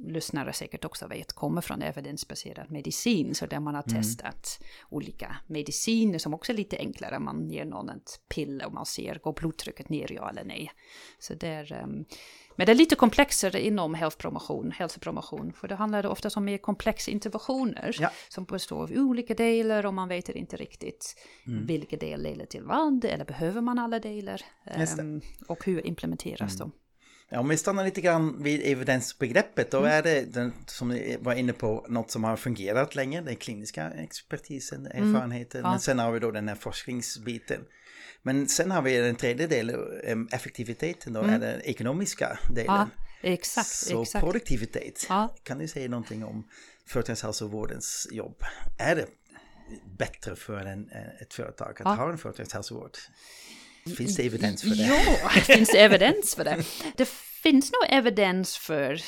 lyssnare 0.08 0.54
säkert 0.54 0.86
också 0.86 1.08
vet 1.08 1.34
kommer 1.34 1.62
från 1.62 1.82
evidensbaserad 1.82 2.72
medicin. 2.72 3.36
Så 3.36 3.46
där 3.46 3.60
man 3.60 3.76
har 3.76 3.84
mm. 3.88 4.02
testat 4.02 4.60
olika 4.90 5.36
mediciner 5.48 6.18
som 6.18 6.34
också 6.34 6.52
är 6.52 6.56
lite 6.56 6.78
enklare. 6.78 7.20
Man 7.20 7.50
ger 7.50 7.66
någon 7.66 7.90
ett 7.90 8.20
piller 8.36 8.66
och 8.66 8.74
man 8.74 8.86
ser 8.86 9.23
går 9.24 9.34
blodtrycket 9.34 9.90
ner, 9.90 10.12
ja 10.12 10.30
eller 10.30 10.44
nej? 10.44 10.72
Så 11.20 11.34
där, 11.34 11.82
um, 11.84 12.06
men 12.56 12.66
det 12.66 12.72
är 12.72 12.76
lite 12.76 12.96
komplexare 12.96 13.66
inom 13.66 13.94
hälsopromotion, 13.94 14.72
hälsopromotion, 14.72 15.54
för 15.54 15.68
det 15.68 15.76
handlar 15.76 16.06
ofta 16.06 16.30
om 16.36 16.46
mer 16.46 16.58
komplexa 16.58 17.12
interventioner 17.12 17.96
ja. 18.00 18.12
som 18.30 18.44
består 18.44 18.84
av 18.84 18.92
olika 18.92 19.34
delar 19.34 19.86
och 19.86 19.94
man 19.94 20.10
vet 20.10 20.30
inte 20.30 20.58
riktigt 20.58 21.16
mm. 21.48 21.66
vilka 21.66 21.98
delar 21.98 22.24
leder 22.24 22.46
till 22.46 22.64
vad, 22.64 23.06
eller 23.06 23.26
behöver 23.26 23.62
man 23.62 23.80
alla 23.80 24.00
delar? 24.00 24.42
Um, 25.00 25.22
och 25.48 25.66
hur 25.66 25.88
implementeras 25.88 26.56
mm. 26.56 26.60
de? 26.60 26.72
Ja, 27.34 27.40
om 27.40 27.50
vi 27.50 27.58
stannar 27.58 27.86
lite 27.86 28.02
grann 28.02 28.44
vid 28.44 28.62
evidensbegreppet, 28.64 29.72
då 29.72 29.78
mm. 29.78 29.92
är 29.92 30.04
det 30.04 30.34
den, 30.34 30.54
som 30.66 30.90
ni 30.90 31.18
var 31.20 31.34
inne 31.34 31.54
på 31.54 31.86
något 31.90 32.12
som 32.12 32.24
har 32.24 32.36
fungerat 32.36 32.96
länge, 32.96 33.22
den 33.22 33.36
kliniska 33.36 33.90
expertisen, 33.92 34.88
mm. 34.88 35.14
erfarenheten, 35.16 35.60
mm. 35.60 35.68
ja. 35.68 35.72
men 35.72 35.80
sen 35.80 36.00
har 36.00 36.12
vi 36.12 36.20
då 36.20 36.32
den 36.32 36.48
här 36.48 36.56
forskningsbiten. 36.56 37.62
Men 38.24 38.48
sen 38.48 38.72
har 38.72 38.82
vi 38.82 38.98
den 38.98 39.16
tredje 39.16 39.48
delen, 39.48 40.28
effektiviteten 40.32 41.14
då, 41.14 41.20
mm. 41.20 41.34
är 41.34 41.40
den 41.40 41.62
ekonomiska 41.62 42.40
delen. 42.50 42.76
Ja, 42.76 42.90
exakt. 43.22 43.68
Så 43.68 44.02
exakt. 44.02 44.26
produktivitet, 44.26 45.06
ja. 45.10 45.36
kan 45.44 45.58
du 45.58 45.68
säga 45.68 45.90
någonting 45.90 46.24
om 46.24 46.48
företagshälsovårdens 46.88 48.08
jobb? 48.12 48.44
Är 48.78 48.96
det 48.96 49.08
bättre 49.98 50.36
för 50.36 50.66
en, 50.66 50.90
ett 51.22 51.34
företag 51.34 51.70
att 51.70 51.80
ja. 51.86 51.94
ha 51.94 52.12
en 52.12 52.18
företagshälsovård? 52.18 52.98
Finns 53.98 54.16
det 54.16 54.26
evidens 54.26 54.62
för 54.62 54.70
det? 54.70 54.84
Ja, 55.24 55.30
finns 55.30 55.70
det 55.70 55.78
evidens 55.78 56.36
för 56.36 56.44
det? 56.44 56.64
Det 56.98 57.10
finns 57.44 57.72
nog 57.72 58.00
evidens 58.00 58.58
för, 58.58 59.02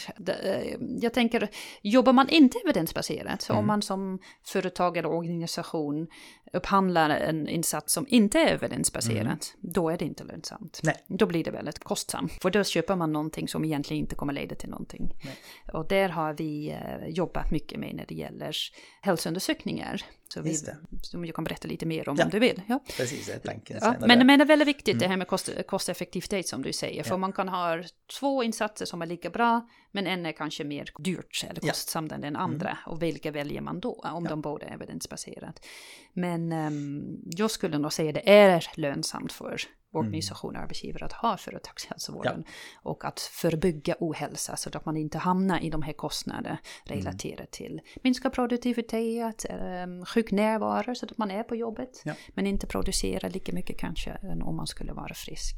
eh, 0.43 0.75
jag 1.01 1.13
tänker, 1.13 1.49
jobbar 1.81 2.13
man 2.13 2.29
inte 2.29 2.57
evidensbaserat, 2.65 3.49
mm. 3.49 3.59
om 3.59 3.67
man 3.67 3.81
som 3.81 4.19
företag 4.45 4.97
eller 4.97 5.09
organisation 5.09 6.07
upphandlar 6.55 7.09
en 7.09 7.47
insats 7.47 7.93
som 7.93 8.05
inte 8.09 8.39
är 8.39 8.53
evidensbaserat, 8.53 9.25
mm. 9.25 9.73
då 9.73 9.89
är 9.89 9.97
det 9.97 10.05
inte 10.05 10.23
lönsamt. 10.23 10.79
Nej. 10.83 10.95
Då 11.07 11.25
blir 11.25 11.43
det 11.43 11.51
väldigt 11.51 11.79
kostsamt, 11.79 12.31
för 12.41 12.49
då 12.49 12.63
köper 12.63 12.95
man 12.95 13.13
någonting 13.13 13.47
som 13.47 13.65
egentligen 13.65 14.03
inte 14.03 14.15
kommer 14.15 14.33
leda 14.33 14.55
till 14.55 14.69
någonting. 14.69 15.15
Nej. 15.23 15.37
Och 15.73 15.87
där 15.87 16.09
har 16.09 16.33
vi 16.33 16.69
eh, 16.69 17.07
jobbat 17.07 17.51
mycket 17.51 17.79
med 17.79 17.95
när 17.95 18.05
det 18.05 18.15
gäller 18.15 18.55
hälsoundersökningar. 19.01 20.01
Så 20.27 20.41
vi, 20.41 20.57
som 21.01 21.25
jag 21.25 21.35
kan 21.35 21.43
berätta 21.43 21.67
lite 21.67 21.85
mer 21.85 22.09
om 22.09 22.15
ja. 22.19 22.23
om 22.25 22.29
du 22.29 22.39
vill. 22.39 22.61
Ja, 22.67 22.79
precis, 22.97 23.25
det 23.25 23.33
är 23.33 23.39
tanken. 23.39 23.77
Ja, 23.81 23.95
men, 23.99 24.27
men 24.27 24.39
det 24.39 24.43
är 24.43 24.47
väldigt 24.47 24.67
viktigt 24.67 24.93
mm. 24.93 24.99
det 24.99 25.07
här 25.07 25.17
med 25.17 25.27
kost, 25.27 25.49
kosteffektivitet 25.67 26.47
som 26.47 26.61
du 26.61 26.73
säger, 26.73 27.03
för 27.03 27.17
man 27.17 27.33
kan 27.33 27.49
ha 27.49 27.83
två 28.19 28.43
insatser 28.43 28.85
som 28.85 29.01
är 29.01 29.05
lika 29.05 29.29
bra, 29.29 29.69
men 29.91 30.07
en 30.07 30.25
är 30.25 30.31
kanske 30.31 30.63
mer 30.63 30.91
dyrt 30.99 31.45
eller 31.49 31.61
kostsam 31.61 32.09
än 32.11 32.21
den 32.21 32.35
andra. 32.35 32.69
Mm. 32.69 32.79
Och 32.85 33.01
vilka 33.01 33.31
väljer 33.31 33.61
man 33.61 33.79
då, 33.79 33.93
om 34.03 34.23
de 34.23 34.41
båda 34.41 34.65
är 34.65 34.73
evidensbaserat? 34.73 35.65
Men 36.15 36.51
um, 36.51 37.21
jag 37.25 37.51
skulle 37.51 37.77
nog 37.77 37.93
säga 37.93 38.09
att 38.09 38.15
det 38.15 38.29
är 38.29 38.67
lönsamt 38.75 39.31
för 39.31 39.61
organisationer 39.91 40.57
och 40.57 40.63
arbetsgivare 40.63 41.05
att 41.05 41.13
ha 41.13 41.37
företagshälsovården. 41.37 42.43
Ja. 42.45 42.51
Och 42.83 43.05
att 43.05 43.19
förebygga 43.19 43.95
ohälsa 43.99 44.55
så 44.55 44.69
att 44.73 44.85
man 44.85 44.97
inte 44.97 45.17
hamnar 45.17 45.63
i 45.63 45.69
de 45.69 45.81
här 45.81 45.93
kostnaderna 45.93 46.57
relaterade 46.83 47.41
mm. 47.41 47.51
till 47.51 47.81
minskad 48.03 48.33
produktivitet, 48.33 49.45
um, 49.83 50.05
sjuknärvaro 50.05 50.95
så 50.95 51.05
att 51.05 51.17
man 51.17 51.31
är 51.31 51.43
på 51.43 51.55
jobbet. 51.55 52.01
Ja. 52.05 52.13
Men 52.33 52.47
inte 52.47 52.67
producerar 52.67 53.29
lika 53.29 53.53
mycket 53.53 53.79
kanske 53.79 54.11
än 54.11 54.41
om 54.41 54.55
man 54.55 54.67
skulle 54.67 54.93
vara 54.93 55.13
frisk. 55.13 55.55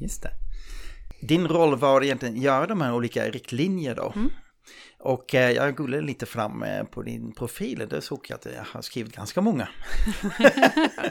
Just 0.00 0.22
det. 0.22 0.30
Din 1.20 1.48
roll 1.48 1.78
var 1.78 2.04
egentligen 2.04 2.34
att 2.34 2.42
göra 2.42 2.66
de 2.66 2.80
här 2.80 2.94
olika 2.94 3.30
riktlinjer 3.30 3.94
då. 3.94 4.12
Mm. 4.16 4.30
Och 5.00 5.34
eh, 5.34 5.50
jag 5.50 5.76
googlade 5.76 6.02
lite 6.02 6.26
fram 6.26 6.62
eh, 6.62 6.84
på 6.84 7.02
din 7.02 7.32
profil 7.32 7.82
och 7.82 7.88
där 7.88 8.00
såg 8.00 8.26
jag 8.28 8.36
att 8.36 8.44
jag 8.44 8.64
har 8.72 8.82
skrivit 8.82 9.16
ganska 9.16 9.40
många. 9.40 9.68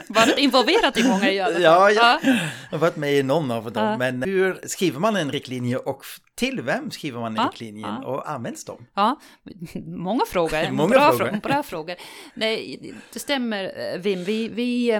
var 0.08 0.26
du 0.26 0.34
involverad 0.42 0.98
i 0.98 1.08
många 1.08 1.30
i 1.30 1.40
alla 1.40 1.52
fall? 1.52 1.62
Ja, 1.62 1.90
jag 1.90 2.18
har 2.70 2.78
varit 2.78 2.96
med 2.96 3.14
i 3.14 3.22
någon 3.22 3.50
av 3.50 3.72
dem. 3.72 3.84
Ja. 3.84 3.98
Men 3.98 4.22
hur 4.22 4.60
skriver 4.64 5.00
man 5.00 5.16
en 5.16 5.32
riktlinje 5.32 5.76
och 5.76 6.04
till 6.34 6.60
vem 6.60 6.90
skriver 6.90 7.20
man 7.20 7.36
ja, 7.36 7.42
riktlinjen 7.42 7.94
ja. 8.02 8.06
och 8.06 8.30
används 8.30 8.64
de? 8.64 8.86
Ja, 8.94 9.20
många 9.86 10.24
frågor. 10.28 10.70
många 10.72 10.88
bra, 10.88 11.12
frågor. 11.12 11.40
bra 11.40 11.62
frågor. 11.62 11.96
Nej, 12.34 12.80
det 13.12 13.18
stämmer 13.18 13.92
eh, 13.94 14.00
Wim. 14.00 14.24
Vi, 14.24 14.48
vi, 14.48 14.98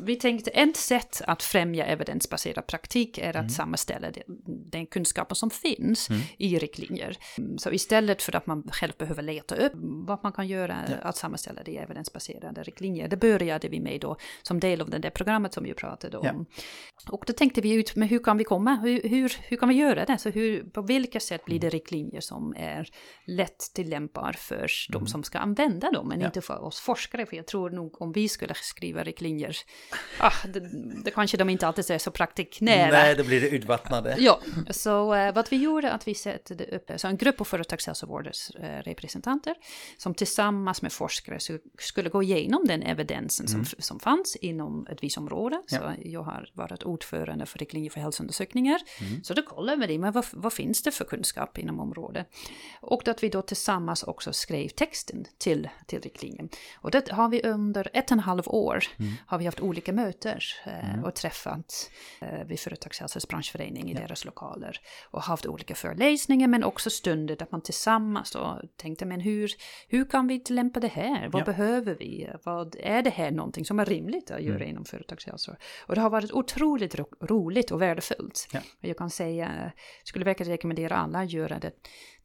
vi 0.00 0.16
tänkte 0.16 0.50
ett 0.50 0.76
sätt 0.76 1.22
att 1.26 1.42
främja 1.42 1.86
evidensbaserad 1.86 2.66
praktik 2.66 3.18
är 3.18 3.28
att 3.28 3.36
mm. 3.36 3.48
sammanställa 3.48 4.08
den 4.46 4.86
kunskapen 4.86 5.36
som 5.36 5.50
finns 5.50 6.10
mm. 6.10 6.22
i 6.38 6.58
riktlinjer. 6.58 7.16
Så 7.58 7.70
istället 7.70 8.09
för 8.18 8.36
att 8.36 8.46
man 8.46 8.62
själv 8.72 8.92
behöver 8.98 9.22
leta 9.22 9.54
upp 9.54 9.72
vad 10.06 10.18
man 10.22 10.32
kan 10.32 10.48
göra 10.48 10.76
ja. 10.88 10.94
att 11.02 11.16
sammanställa 11.16 11.62
det 11.62 11.70
i 11.70 11.76
evidensbaserade 11.76 12.62
riktlinjer. 12.62 13.08
Det 13.08 13.16
började 13.16 13.68
vi 13.68 13.80
med 13.80 14.00
då 14.00 14.16
som 14.42 14.60
del 14.60 14.80
av 14.80 14.90
det 14.90 14.98
där 14.98 15.10
programmet 15.10 15.52
som 15.52 15.64
vi 15.64 15.74
pratade 15.74 16.18
om. 16.18 16.26
Ja. 16.26 17.12
Och 17.12 17.24
då 17.26 17.32
tänkte 17.32 17.60
vi 17.60 17.72
ut, 17.72 17.96
men 17.96 18.08
hur 18.08 18.18
kan 18.18 18.36
vi 18.36 18.44
komma? 18.44 18.74
Hur, 18.74 19.08
hur, 19.08 19.36
hur 19.38 19.56
kan 19.56 19.68
vi 19.68 19.74
göra 19.74 20.04
det? 20.04 20.18
Så 20.18 20.30
hur, 20.30 20.64
på 20.64 20.82
vilka 20.82 21.20
sätt 21.20 21.44
blir 21.44 21.58
det 21.58 21.66
mm. 21.66 21.70
riktlinjer 21.70 22.20
som 22.20 22.54
är 22.56 22.88
lätt 23.24 23.58
tillämpbar 23.74 24.32
för 24.32 24.56
mm. 24.56 24.68
de 24.88 25.06
som 25.06 25.22
ska 25.22 25.38
använda 25.38 25.90
dem, 25.90 26.08
men 26.08 26.20
ja. 26.20 26.26
inte 26.26 26.40
för 26.40 26.64
oss 26.64 26.80
forskare? 26.80 27.26
För 27.26 27.36
jag 27.36 27.46
tror 27.46 27.70
nog 27.70 28.02
om 28.02 28.12
vi 28.12 28.28
skulle 28.28 28.54
skriva 28.54 29.02
riktlinjer, 29.02 29.56
ah, 30.18 30.32
det, 30.48 30.60
det 31.04 31.10
kanske 31.10 31.36
de 31.36 31.48
inte 31.48 31.66
alltid 31.66 31.90
är 31.90 31.98
så 31.98 32.10
praktiknära. 32.10 32.90
Nej, 32.90 33.16
då 33.16 33.24
blir 33.24 33.40
det 33.40 33.48
utvattnade. 33.48 34.16
Ja, 34.18 34.40
så 34.70 35.14
uh, 35.14 35.32
vad 35.34 35.46
vi 35.50 35.56
gjorde 35.56 35.92
att 35.92 36.08
vi 36.08 36.14
satte 36.14 36.54
upp 36.54 36.90
så 36.96 37.08
en 37.08 37.16
grupp 37.16 37.40
av 37.40 37.44
företagshälsovårdens 37.44 37.99
uh, 38.06 38.62
representanter 38.84 39.54
som 39.96 40.14
tillsammans 40.14 40.82
med 40.82 40.92
forskare 40.92 41.38
skulle 41.78 42.08
gå 42.08 42.22
igenom 42.22 42.64
den 42.66 42.82
evidensen 42.82 43.46
mm. 43.46 43.64
som, 43.64 43.82
som 43.82 44.00
fanns 44.00 44.36
inom 44.36 44.86
ett 44.86 45.02
visst 45.02 45.18
område. 45.18 45.62
Ja. 45.68 45.78
Så 45.78 45.94
jag 46.08 46.22
har 46.22 46.50
varit 46.54 46.82
ordförande 46.82 47.46
för 47.46 47.58
riktlinjer 47.58 47.90
för 47.90 48.00
hälsoundersökningar. 48.00 48.80
Mm. 49.00 49.24
Så 49.24 49.34
då 49.34 49.42
kollade 49.42 49.86
vi, 49.86 49.98
men 49.98 50.12
vad, 50.12 50.24
vad 50.32 50.52
finns 50.52 50.82
det 50.82 50.90
för 50.90 51.04
kunskap 51.04 51.58
inom 51.58 51.80
området? 51.80 52.26
Och 52.80 53.08
att 53.08 53.22
vi 53.22 53.28
då 53.28 53.42
tillsammans 53.42 54.02
också 54.02 54.32
skrev 54.32 54.68
texten 54.68 55.24
till, 55.38 55.68
till 55.86 56.00
riktlinjen. 56.00 56.48
Och 56.74 56.90
det 56.90 57.10
har 57.10 57.28
vi 57.28 57.42
under 57.42 57.90
ett 57.92 58.10
och 58.10 58.18
ett 58.18 58.24
halvt 58.24 58.48
år 58.48 58.84
mm. 58.98 59.12
har 59.26 59.38
vi 59.38 59.44
haft 59.44 59.60
olika 59.60 59.92
möten 59.92 60.38
eh, 60.66 60.94
mm. 60.94 61.04
och 61.04 61.14
träffat 61.14 61.90
eh, 62.20 62.44
vid 62.44 62.60
Företagshälsans 62.60 63.28
branschförening 63.28 63.90
i 63.90 63.94
ja. 63.94 64.00
deras 64.00 64.24
lokaler. 64.24 64.80
Och 65.10 65.22
haft 65.22 65.46
olika 65.46 65.74
föreläsningar 65.74 66.48
men 66.48 66.64
också 66.64 66.90
stunder 66.90 67.36
där 67.36 67.46
man 67.50 67.60
tillsammans 67.60 67.89
då 68.32 68.60
tänkte 68.76 69.06
men 69.06 69.20
hur, 69.20 69.50
hur 69.88 70.04
kan 70.04 70.26
vi 70.26 70.40
tillämpa 70.40 70.80
det 70.80 70.88
här? 70.88 71.28
Vad 71.28 71.42
ja. 71.42 71.46
behöver 71.46 71.94
vi? 71.94 72.30
Vad, 72.44 72.76
är 72.80 73.02
det 73.02 73.10
här 73.10 73.30
någonting 73.30 73.64
som 73.64 73.80
är 73.80 73.84
rimligt 73.84 74.30
att 74.30 74.42
göra 74.42 74.56
mm. 74.56 74.68
inom 74.68 74.84
företagshälsa? 74.84 75.56
Och 75.86 75.94
det 75.94 76.00
har 76.00 76.10
varit 76.10 76.32
otroligt 76.32 76.94
ro 76.94 77.06
roligt 77.20 77.70
och 77.70 77.82
värdefullt. 77.82 78.48
Ja. 78.52 78.60
Jag 78.80 78.98
kan 78.98 79.10
säga, 79.10 79.72
skulle 80.04 80.24
verkligen 80.24 80.52
rekommendera 80.52 80.96
alla 80.96 81.18
att 81.18 81.32
göra 81.32 81.58
det 81.58 81.72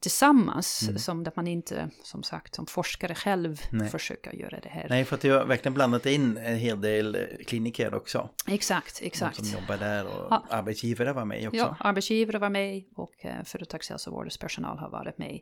tillsammans. 0.00 0.82
Mm. 0.82 0.98
Som 0.98 1.26
att 1.26 1.36
man 1.36 1.46
inte, 1.46 1.90
som 2.02 2.22
sagt, 2.22 2.54
som 2.54 2.66
forskare 2.66 3.14
själv 3.14 3.60
Nej. 3.70 3.88
försöker 3.88 4.32
göra 4.32 4.60
det 4.60 4.68
här. 4.68 4.86
Nej, 4.88 5.04
för 5.04 5.14
att 5.14 5.22
du 5.22 5.32
har 5.32 5.44
verkligen 5.44 5.74
blandat 5.74 6.06
in 6.06 6.36
en 6.36 6.56
hel 6.56 6.80
del 6.80 7.18
kliniker 7.46 7.94
också. 7.94 8.30
Exakt, 8.46 9.00
exakt. 9.02 9.38
De 9.38 9.44
som 9.44 9.60
jobbar 9.60 9.76
där 9.76 10.06
och 10.06 10.26
ja. 10.30 10.46
arbetsgivare 10.50 11.12
var 11.12 11.24
med 11.24 11.48
också. 11.48 11.58
Ja, 11.58 11.76
arbetsgivare 11.80 12.38
var 12.38 12.50
med 12.50 12.84
och 12.96 13.24
eh, 13.24 13.44
företagshälsovårdens 13.44 14.38
personal 14.38 14.78
har 14.78 14.90
varit 14.90 15.18
med. 15.18 15.40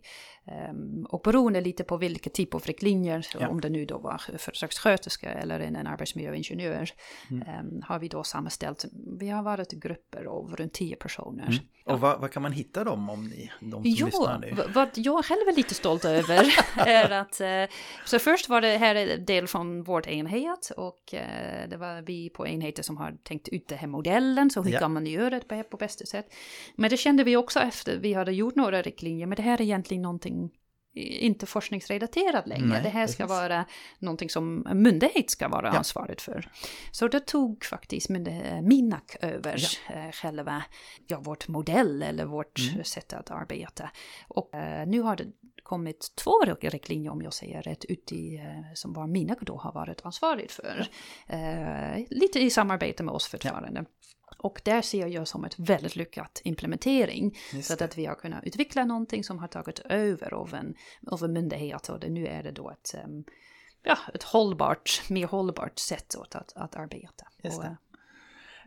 Um, 0.70 1.06
och 1.08 1.20
beroende 1.24 1.60
lite 1.60 1.84
på 1.84 1.96
vilken 1.96 2.32
typ 2.32 2.54
av 2.54 2.62
riktlinjer, 2.64 3.26
ja. 3.40 3.48
om 3.48 3.60
det 3.60 3.68
nu 3.68 3.84
då 3.84 3.98
var 3.98 4.38
företagssköterska 4.38 5.32
eller 5.32 5.60
en, 5.60 5.76
en 5.76 5.86
arbetsmiljöingenjör, 5.86 6.90
mm. 7.30 7.48
um, 7.58 7.82
har 7.82 7.98
vi 7.98 8.08
då 8.08 8.24
sammanställt. 8.24 8.84
Vi 9.18 9.28
har 9.28 9.42
varit 9.42 9.72
grupper 9.72 10.24
av 10.24 10.56
runt 10.56 10.72
tio 10.72 10.96
personer. 10.96 11.46
Mm. 11.46 11.58
Och 11.86 12.00
vad, 12.00 12.20
vad, 12.20 12.30
kan 12.30 12.42
man 12.42 12.52
hitta 12.52 12.84
dem 12.84 13.10
om 13.10 13.28
ni, 13.28 13.50
de 13.60 13.70
som 13.70 13.82
jo, 13.84 14.06
lyssnar 14.06 14.38
nu? 14.38 14.56
vad 14.74 14.88
jag 14.94 15.24
själv 15.24 15.48
är 15.48 15.56
lite 15.56 15.74
stolt 15.74 16.04
över 16.04 16.54
är 16.76 17.10
att, 17.10 17.40
eh, 17.40 17.76
så 18.04 18.18
först 18.18 18.48
var 18.48 18.60
det 18.60 18.76
här 18.76 18.94
en 18.94 19.24
del 19.24 19.46
från 19.46 19.82
vårt 19.82 20.06
enhet 20.06 20.70
och 20.76 21.14
eh, 21.14 21.68
det 21.68 21.76
var 21.76 22.02
vi 22.02 22.30
på 22.30 22.46
enheten 22.46 22.84
som 22.84 22.96
har 22.96 23.16
tänkt 23.22 23.48
ut 23.48 23.68
den 23.68 23.78
här 23.78 23.88
modellen, 23.88 24.50
så 24.50 24.62
hur 24.62 24.72
ja. 24.72 24.78
kan 24.78 24.92
man 24.92 25.06
göra 25.06 25.40
det 25.48 25.62
på 25.62 25.76
bästa 25.76 26.06
sätt. 26.06 26.34
Men 26.76 26.90
det 26.90 26.96
kände 26.96 27.24
vi 27.24 27.36
också 27.36 27.60
efter 27.60 27.98
vi 27.98 28.12
hade 28.12 28.32
gjort 28.32 28.54
några 28.54 28.82
riktlinjer, 28.82 29.26
men 29.26 29.36
det 29.36 29.42
här 29.42 29.60
är 29.60 29.62
egentligen 29.62 30.03
någonting 30.04 30.50
inte 30.96 31.46
forskningsrelaterad 31.46 32.48
längre. 32.48 32.66
Nej, 32.66 32.82
det 32.82 32.88
här 32.88 33.06
ska 33.06 33.24
precis. 33.24 33.38
vara 33.38 33.64
någonting 33.98 34.30
som 34.30 34.66
myndighet 34.74 35.30
ska 35.30 35.48
vara 35.48 35.66
ja. 35.66 35.78
ansvarig 35.78 36.20
för. 36.20 36.50
Så 36.90 37.08
det 37.08 37.20
tog 37.20 37.64
faktiskt 37.64 38.08
Minak 38.62 39.16
över 39.20 39.56
ja. 39.88 39.94
Eh, 39.94 40.10
själva 40.12 40.64
ja, 41.06 41.20
vårt 41.20 41.48
modell 41.48 42.02
eller 42.02 42.24
vårt 42.24 42.58
mm. 42.58 42.84
sätt 42.84 43.12
att 43.12 43.30
arbeta. 43.30 43.90
Och 44.28 44.50
uh, 44.54 44.86
nu 44.86 45.00
har 45.00 45.16
det 45.16 45.24
kommit 45.64 46.12
två 46.14 46.40
riktlinjer 46.60 47.12
om 47.12 47.22
jag 47.22 47.32
säger 47.32 47.62
rätt 47.62 47.84
ut 47.84 48.12
i, 48.12 48.36
uh, 48.38 48.74
som 48.74 48.92
bara 48.92 49.06
Minak 49.06 49.38
då 49.40 49.56
har 49.56 49.72
varit 49.72 50.06
ansvarig 50.06 50.50
för. 50.50 50.88
Uh, 51.32 52.06
lite 52.10 52.40
i 52.40 52.50
samarbete 52.50 53.02
med 53.02 53.14
oss 53.14 53.26
fortfarande. 53.26 53.70
Ja. 53.74 53.84
Och 54.38 54.60
där 54.64 54.82
ser 54.82 55.06
jag 55.06 55.28
som 55.28 55.44
ett 55.44 55.58
väldigt 55.58 55.96
lyckat 55.96 56.40
implementering. 56.44 57.36
Så 57.62 57.84
att 57.84 57.98
vi 57.98 58.06
har 58.06 58.14
kunnat 58.14 58.44
utveckla 58.44 58.84
någonting 58.84 59.24
som 59.24 59.38
har 59.38 59.48
tagit 59.48 59.78
över 59.78 60.34
av 60.34 60.54
en, 60.54 60.74
av 61.06 61.24
en 61.24 61.32
myndighet 61.32 61.88
och 61.88 62.00
det, 62.00 62.08
nu 62.08 62.26
är 62.26 62.42
det 62.42 62.50
då 62.50 62.70
ett, 62.70 62.94
um, 63.04 63.24
ja, 63.82 63.98
ett 64.14 64.22
hållbart, 64.22 65.02
mer 65.08 65.26
hållbart 65.26 65.78
sätt 65.78 66.14
att, 66.34 66.52
att 66.56 66.76
arbeta. 66.76 67.26
Och, 67.42 67.64
Eh, 67.64 67.72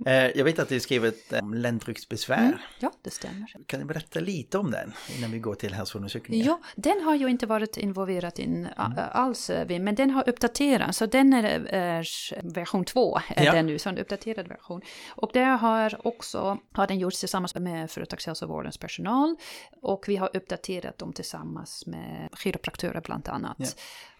jag 0.05 0.43
vet 0.43 0.59
att 0.59 0.69
du 0.69 0.79
skrivit 0.79 1.33
om 1.41 1.53
ländryggsbesvär. 1.53 2.37
Mm, 2.37 2.57
ja, 2.79 2.91
det 3.01 3.09
stämmer. 3.09 3.53
Kan 3.65 3.79
du 3.79 3.85
berätta 3.85 4.19
lite 4.19 4.57
om 4.57 4.71
den 4.71 4.93
innan 5.17 5.31
vi 5.31 5.39
går 5.39 5.55
till 5.55 5.73
hälsoundersökningen? 5.73 6.45
Ja, 6.45 6.59
den 6.75 7.01
har 7.01 7.15
jag 7.15 7.29
inte 7.29 7.45
varit 7.45 7.77
involverad 7.77 8.39
i 8.39 8.43
mm. 8.43 8.69
alls, 9.11 9.51
men 9.67 9.95
den 9.95 10.09
har 10.09 10.29
uppdaterats. 10.29 10.97
Så 10.97 11.05
den 11.05 11.33
är, 11.33 12.53
version 12.53 12.85
2, 12.85 13.19
är 13.27 13.45
ja. 13.45 13.53
den 13.53 13.65
nu, 13.65 13.79
så 13.79 13.89
en 13.89 13.97
uppdaterad 13.97 14.47
version. 14.47 14.81
Och 15.09 15.29
det 15.33 15.43
har 15.43 16.07
också 16.07 16.57
har 16.71 16.87
den 16.87 16.99
gjorts 16.99 17.19
tillsammans 17.19 17.55
med 17.55 17.91
företagshälsovårdens 17.91 18.77
personal. 18.77 19.35
Och 19.81 20.05
vi 20.07 20.15
har 20.15 20.29
uppdaterat 20.33 20.97
dem 20.97 21.13
tillsammans 21.13 21.85
med 21.85 22.29
chiropraktörer 22.37 23.01
bland 23.01 23.29
annat. 23.29 23.57
Ja. 23.59 23.67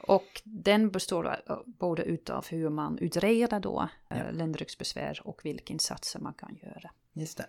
Och 0.08 0.42
den 0.44 0.90
består 0.90 1.42
både 1.66 2.04
utav 2.04 2.46
hur 2.50 2.70
man 2.70 2.98
utreder 2.98 3.60
då 3.60 3.90
ja. 4.08 4.16
Eh, 4.16 4.34
ländryggsbesvär 4.34 5.22
och 5.24 5.46
vilka 5.46 5.74
insatser 5.74 6.20
man 6.20 6.34
kan 6.34 6.58
göra. 6.62 6.92
Just 7.20 7.38
det. 7.38 7.46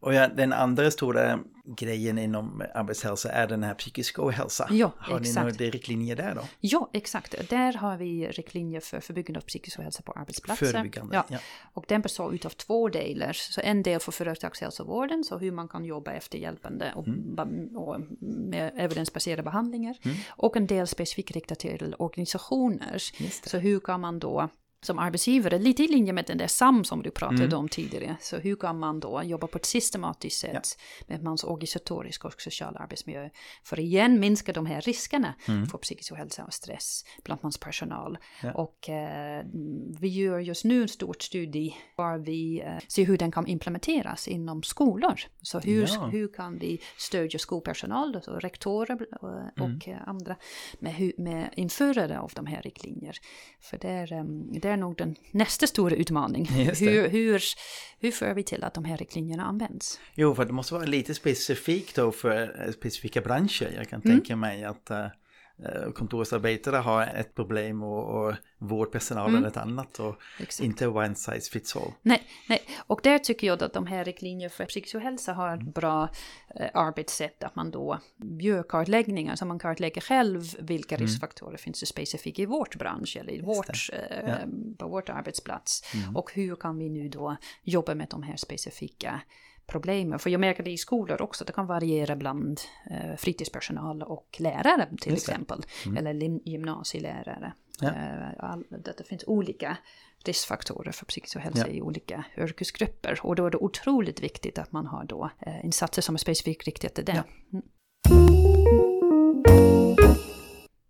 Och 0.00 0.14
ja, 0.14 0.28
den 0.28 0.52
andra 0.52 0.90
stora 0.90 1.38
grejen 1.76 2.18
inom 2.18 2.62
arbetshälsa 2.74 3.32
är 3.32 3.46
den 3.46 3.62
här 3.62 3.74
psykiska 3.74 4.22
ohälsa. 4.22 4.68
Ja, 4.70 4.92
har 4.96 5.20
exakt. 5.20 5.36
ni 5.36 5.42
några 5.42 5.70
riktlinjer 5.70 6.16
där 6.16 6.34
då? 6.34 6.40
Ja, 6.60 6.90
exakt. 6.92 7.34
Där 7.50 7.72
har 7.72 7.96
vi 7.96 8.26
riktlinjer 8.26 8.80
för 8.80 9.00
förebyggande 9.00 9.38
av 9.38 9.42
psykisk 9.42 9.78
ohälsa 9.78 10.02
på 10.02 10.12
arbetsplatser. 10.12 10.66
Förebyggande, 10.66 11.16
ja. 11.16 11.24
ja. 11.28 11.38
Och 11.72 11.84
den 11.88 12.00
består 12.00 12.34
utav 12.34 12.50
två 12.50 12.88
delar. 12.88 13.32
Så 13.32 13.60
en 13.60 13.82
del 13.82 14.00
för 14.00 14.12
företagshälsovården, 14.12 15.24
så 15.24 15.38
hur 15.38 15.52
man 15.52 15.68
kan 15.68 15.84
jobba 15.84 16.12
efterhjälpande 16.12 16.92
och, 16.96 17.08
mm. 17.08 17.76
och 17.76 18.00
med 18.20 18.72
evidensbaserade 18.76 19.42
behandlingar. 19.42 19.96
Mm. 20.02 20.16
Och 20.28 20.56
en 20.56 20.66
del 20.66 20.86
specifikt 20.86 21.30
riktat 21.30 21.58
till 21.58 21.94
organisationer. 21.98 22.98
Så 23.48 23.58
hur 23.58 23.80
kan 23.80 24.00
man 24.00 24.18
då 24.18 24.50
som 24.82 24.98
arbetsgivare, 24.98 25.58
lite 25.58 25.82
i 25.84 25.88
linje 25.88 26.12
med 26.12 26.24
den 26.26 26.38
där 26.38 26.46
SAM 26.46 26.84
som 26.84 27.02
du 27.02 27.10
pratade 27.10 27.44
Mm. 27.44 27.58
om 27.58 27.68
tidigare. 27.68 28.16
Så 28.20 28.36
hur 28.38 28.56
kan 28.56 28.78
man 28.78 29.00
då 29.00 29.22
jobba 29.22 29.46
på 29.46 29.58
ett 29.58 29.64
systematiskt 29.64 30.40
sätt 30.40 30.78
med 31.06 31.22
mans 31.22 31.44
organisatorisk 31.44 32.24
och 32.24 32.40
social 32.42 32.76
arbetsmiljö 32.76 33.30
för 33.64 33.76
att 33.76 33.82
igen 33.82 34.20
minska 34.20 34.52
de 34.52 34.66
här 34.66 34.80
riskerna 34.80 35.34
för 35.70 35.78
psykisk 35.78 36.12
ohälsa 36.12 36.44
och 36.44 36.52
stress 36.54 37.04
bland 37.24 37.42
mans 37.42 37.58
personal. 37.58 38.18
Ja. 38.42 38.52
Och 38.52 38.88
eh, 38.88 39.44
vi 40.00 40.08
gör 40.08 40.38
just 40.38 40.64
nu 40.64 40.82
en 40.82 40.88
stor 40.88 41.16
studie 41.20 41.74
där 41.96 42.18
vi 42.18 42.60
eh, 42.60 42.78
ser 42.88 43.04
hur 43.06 43.18
den 43.18 43.32
kan 43.32 43.46
implementeras 43.46 44.28
inom 44.28 44.62
skolor. 44.62 45.20
Så 45.42 45.58
hur, 45.60 45.86
Ja. 45.88 46.06
hur 46.06 46.28
kan 46.32 46.58
vi 46.58 46.80
stödja 46.96 47.38
skolpersonal, 47.38 48.14
alltså 48.16 48.38
rektorer 48.38 48.98
och, 49.20 49.30
Mm. 49.30 49.76
och 49.76 49.88
eh, 49.88 50.08
andra 50.08 50.36
med, 50.78 51.12
med 51.18 51.50
införande 51.56 52.18
av 52.20 52.32
de 52.34 52.46
här 52.46 52.62
riktlinjer. 52.62 53.16
För 53.60 53.78
det 53.78 53.88
är, 53.88 54.12
eh, 54.12 54.24
det 54.60 54.69
är 54.70 54.76
nog 54.76 54.96
den 54.96 55.16
nästa 55.30 55.66
stora 55.66 55.94
utmaning. 55.94 56.44
Det. 56.56 56.80
Hur, 56.80 57.08
hur, 57.08 57.42
hur 58.00 58.10
för 58.10 58.34
vi 58.34 58.42
till 58.42 58.64
att 58.64 58.74
de 58.74 58.84
här 58.84 58.96
riktlinjerna 58.96 59.44
används? 59.44 60.00
Jo, 60.14 60.34
för 60.34 60.44
det 60.44 60.52
måste 60.52 60.74
vara 60.74 60.84
lite 60.84 61.14
specifikt 61.14 61.96
då 61.96 62.12
för 62.12 62.72
specifika 62.72 63.20
branscher. 63.20 63.72
Jag 63.76 63.88
kan 63.88 64.00
Mm. 64.04 64.18
tänka 64.18 64.36
mig 64.36 64.64
att 64.64 64.90
eh, 64.90 65.06
kontorsarbetare 65.94 66.76
har 66.76 67.02
ett 67.06 67.34
problem 67.34 67.82
och, 67.82 68.26
och 68.28 68.34
vårdpersonalen 68.58 69.36
Mm. 69.36 69.44
ett 69.48 69.56
annat 69.56 69.98
och 70.00 70.16
Exakt. 70.40 70.64
inte 70.64 70.86
one 70.86 71.14
size 71.14 71.50
fits 71.50 71.76
all. 71.76 71.92
Nej, 72.02 72.22
nej, 72.48 72.60
och 72.86 73.00
där 73.02 73.18
tycker 73.18 73.46
jag 73.46 73.62
att 73.62 73.72
de 73.72 73.86
här 73.86 74.04
riktlinjerna 74.04 74.50
för 74.50 74.64
psykisk 74.64 74.94
ohälsa 74.94 75.32
har 75.32 75.48
Mm. 75.48 75.68
ett 75.68 75.74
bra 75.74 76.08
eh, 76.54 76.70
arbetssätt 76.74 77.44
att 77.44 77.56
man 77.56 77.70
då 77.70 77.98
gör 78.40 78.62
kartläggningar 78.62 79.36
så 79.36 79.46
man 79.46 79.58
kartlägger 79.58 80.00
själv 80.00 80.40
vilka 80.58 80.94
Mm. 80.94 81.06
riskfaktorer 81.06 81.56
finns 81.56 81.80
det 81.80 81.86
specifikt 81.86 82.38
i 82.38 82.46
vårt 82.46 82.76
bransch 82.76 83.16
eller 83.20 83.32
i 83.32 83.40
vårt, 83.40 83.90
eh, 83.92 83.98
Ja. 84.10 84.36
Mm. 84.36 84.76
på 84.78 84.88
vårt 84.88 85.08
arbetsplats 85.08 85.82
och 86.14 86.32
hur 86.34 86.56
kan 86.56 86.78
vi 86.78 86.88
nu 86.88 87.08
då 87.08 87.36
jobba 87.62 87.94
med 87.94 88.06
de 88.10 88.22
här 88.22 88.36
specifika 88.36 89.20
problemen. 89.70 90.18
För 90.18 90.30
jag 90.30 90.40
märker 90.40 90.62
det 90.62 90.70
i 90.70 90.78
skolor 90.78 91.22
också, 91.22 91.44
det 91.44 91.52
kan 91.52 91.66
variera 91.66 92.16
bland 92.16 92.60
eh, 92.90 93.16
fritidspersonal 93.16 94.02
och 94.02 94.36
lärare 94.38 94.88
till 95.00 95.12
Just 95.12 95.28
exempel, 95.28 95.62
eller 95.98 96.14
lim- 96.14 96.40
gymnasielärare. 96.44 97.52
Ja. 97.80 97.88
Eh, 97.88 98.44
all, 98.50 98.64
det, 98.68 98.94
det 98.98 99.04
finns 99.04 99.24
olika 99.26 99.76
riskfaktorer 100.24 100.92
för 100.92 101.06
psykisk 101.06 101.36
ohälsa 101.36 101.64
Ja. 101.68 101.72
i 101.74 101.82
olika 101.82 102.24
yrkesgrupper. 102.38 103.20
Och 103.22 103.36
då 103.36 103.46
är 103.46 103.50
det 103.50 103.58
otroligt 103.58 104.20
viktigt 104.22 104.58
att 104.58 104.72
man 104.72 104.86
har 104.86 105.04
då 105.04 105.30
eh, 105.46 105.64
insatser 105.64 106.02
som 106.02 106.14
är 106.14 106.18
specifikt 106.18 106.64
riktade 106.66 106.94
till 106.94 107.04
det. 107.04 107.12
Ja. 107.16 107.22
Mm. 107.52 107.64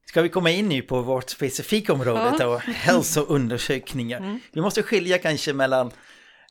Ska 0.07 0.23
vi 0.23 0.29
komma 0.29 0.51
in 0.51 0.69
nu 0.69 0.83
på 0.83 1.03
vårt 1.03 1.31
specifika 1.31 1.93
område 1.93 2.35
Ja. 2.39 2.45
då, 2.45 2.57
hälsoundersökningar. 2.73 4.19
Mm. 4.19 4.41
Vi 4.53 4.61
måste 4.61 4.83
skilja 4.83 5.19
kanske 5.19 5.53
mellan 5.53 5.91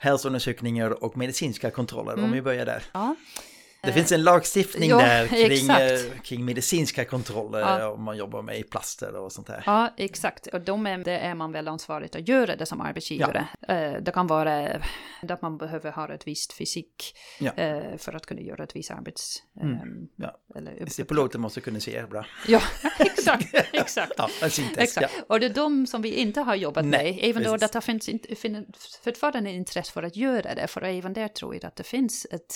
hälsoundersökningar 0.01 1.03
och 1.03 1.18
medicinska 1.18 1.72
kontroller 1.72 2.24
om 2.24 2.32
vi 2.32 2.41
börjar 2.41 2.65
där. 2.65 2.84
Ja. 2.91 3.15
Det 3.81 3.93
finns 3.93 4.12
en 4.12 4.24
lagstiftning 4.24 4.89
ja, 4.89 4.98
där 4.98 5.27
kring, 5.48 5.69
eh, 5.69 6.21
kring 6.24 6.45
medicinska 6.45 7.05
kontroller 7.05 7.59
Ja. 7.59 7.89
om 7.89 8.03
man 8.03 8.17
jobbar 8.17 8.41
med 8.41 8.69
plaster 8.69 9.15
och 9.15 9.31
sånt 9.31 9.48
där. 9.48 9.63
Ja, 9.65 9.93
exakt. 9.98 10.48
Och 10.48 10.62
de 10.62 10.88
är, 10.88 10.98
det 10.98 11.17
är 11.17 11.36
man 11.36 11.51
väl 11.51 11.67
ansvarig 11.67 12.17
att 12.17 12.27
göra 12.27 12.55
det 12.55 12.65
som 12.65 12.81
arbetsgivare. 12.81 13.48
Eh, 13.67 13.93
Det 14.01 14.12
kan 14.12 14.27
vara 14.27 14.67
att 15.29 15.41
man 15.41 15.57
behöver 15.57 15.91
ha 15.91 16.13
ett 16.13 16.27
visst 16.27 16.53
fysik 16.53 17.17
Ja. 17.39 17.51
eh, 17.53 17.98
för 17.98 18.13
att 18.15 18.25
kunna 18.25 18.41
göra 18.41 18.63
ett 18.63 18.75
visst 18.75 18.91
arbets... 18.91 19.43
Mm. 19.62 19.74
eh, 19.75 19.81
Ja. 20.15 20.36
Piloten 21.07 21.41
måste 21.41 21.62
kunna 21.62 21.79
se 21.79 22.05
bra. 22.05 22.25
Ja, 22.48 22.62
exakt. 23.00 23.48
exakt. 23.74 24.12
Ja. 24.17 24.29
Exakt. 24.77 25.13
Ja. 25.17 25.24
Och 25.27 25.39
det 25.39 25.45
är 25.45 25.53
de 25.53 25.88
som 25.88 26.01
vi 26.01 26.13
inte 26.13 26.41
har 26.41 26.55
jobbat 26.55 26.86
Nej, 26.86 27.13
med, 27.13 27.29
även 27.29 27.43
då 27.43 27.51
precis. 27.57 27.71
det 27.71 27.81
finns 27.81 28.09
finns 28.41 29.00
fortfarande 29.03 29.51
intresse 29.51 29.91
för 29.91 30.03
att 30.03 30.15
göra 30.15 30.55
det, 30.55 30.67
för 30.67 30.81
även 30.81 31.13
där 31.13 31.27
tror 31.27 31.53
jag 31.55 31.65
att 31.65 31.75
det 31.75 31.83
finns 31.83 32.27
ett 32.31 32.55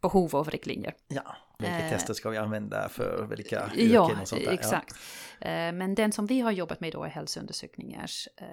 behov 0.00 0.36
av 0.36 0.50
riktlinjer. 0.50 0.94
ja. 1.08 1.36
Vilka 1.62 1.78
Eh, 1.78 1.90
tester 1.90 2.14
ska 2.14 2.30
vi 2.30 2.36
använda 2.36 2.88
för 2.88 3.26
vilka 3.26 3.70
yrken 3.74 3.92
Ja, 3.92 4.20
och 4.22 4.28
sånt 4.28 4.44
där? 4.44 4.52
exakt. 4.52 4.94
Eh, 5.40 5.50
Men 5.50 5.94
den 5.94 6.12
som 6.12 6.26
vi 6.26 6.40
har 6.40 6.50
jobbat 6.52 6.80
med 6.80 6.92
då 6.92 7.04
är 7.04 7.08
hälsoundersökningar. 7.08 8.10
eh, 8.36 8.46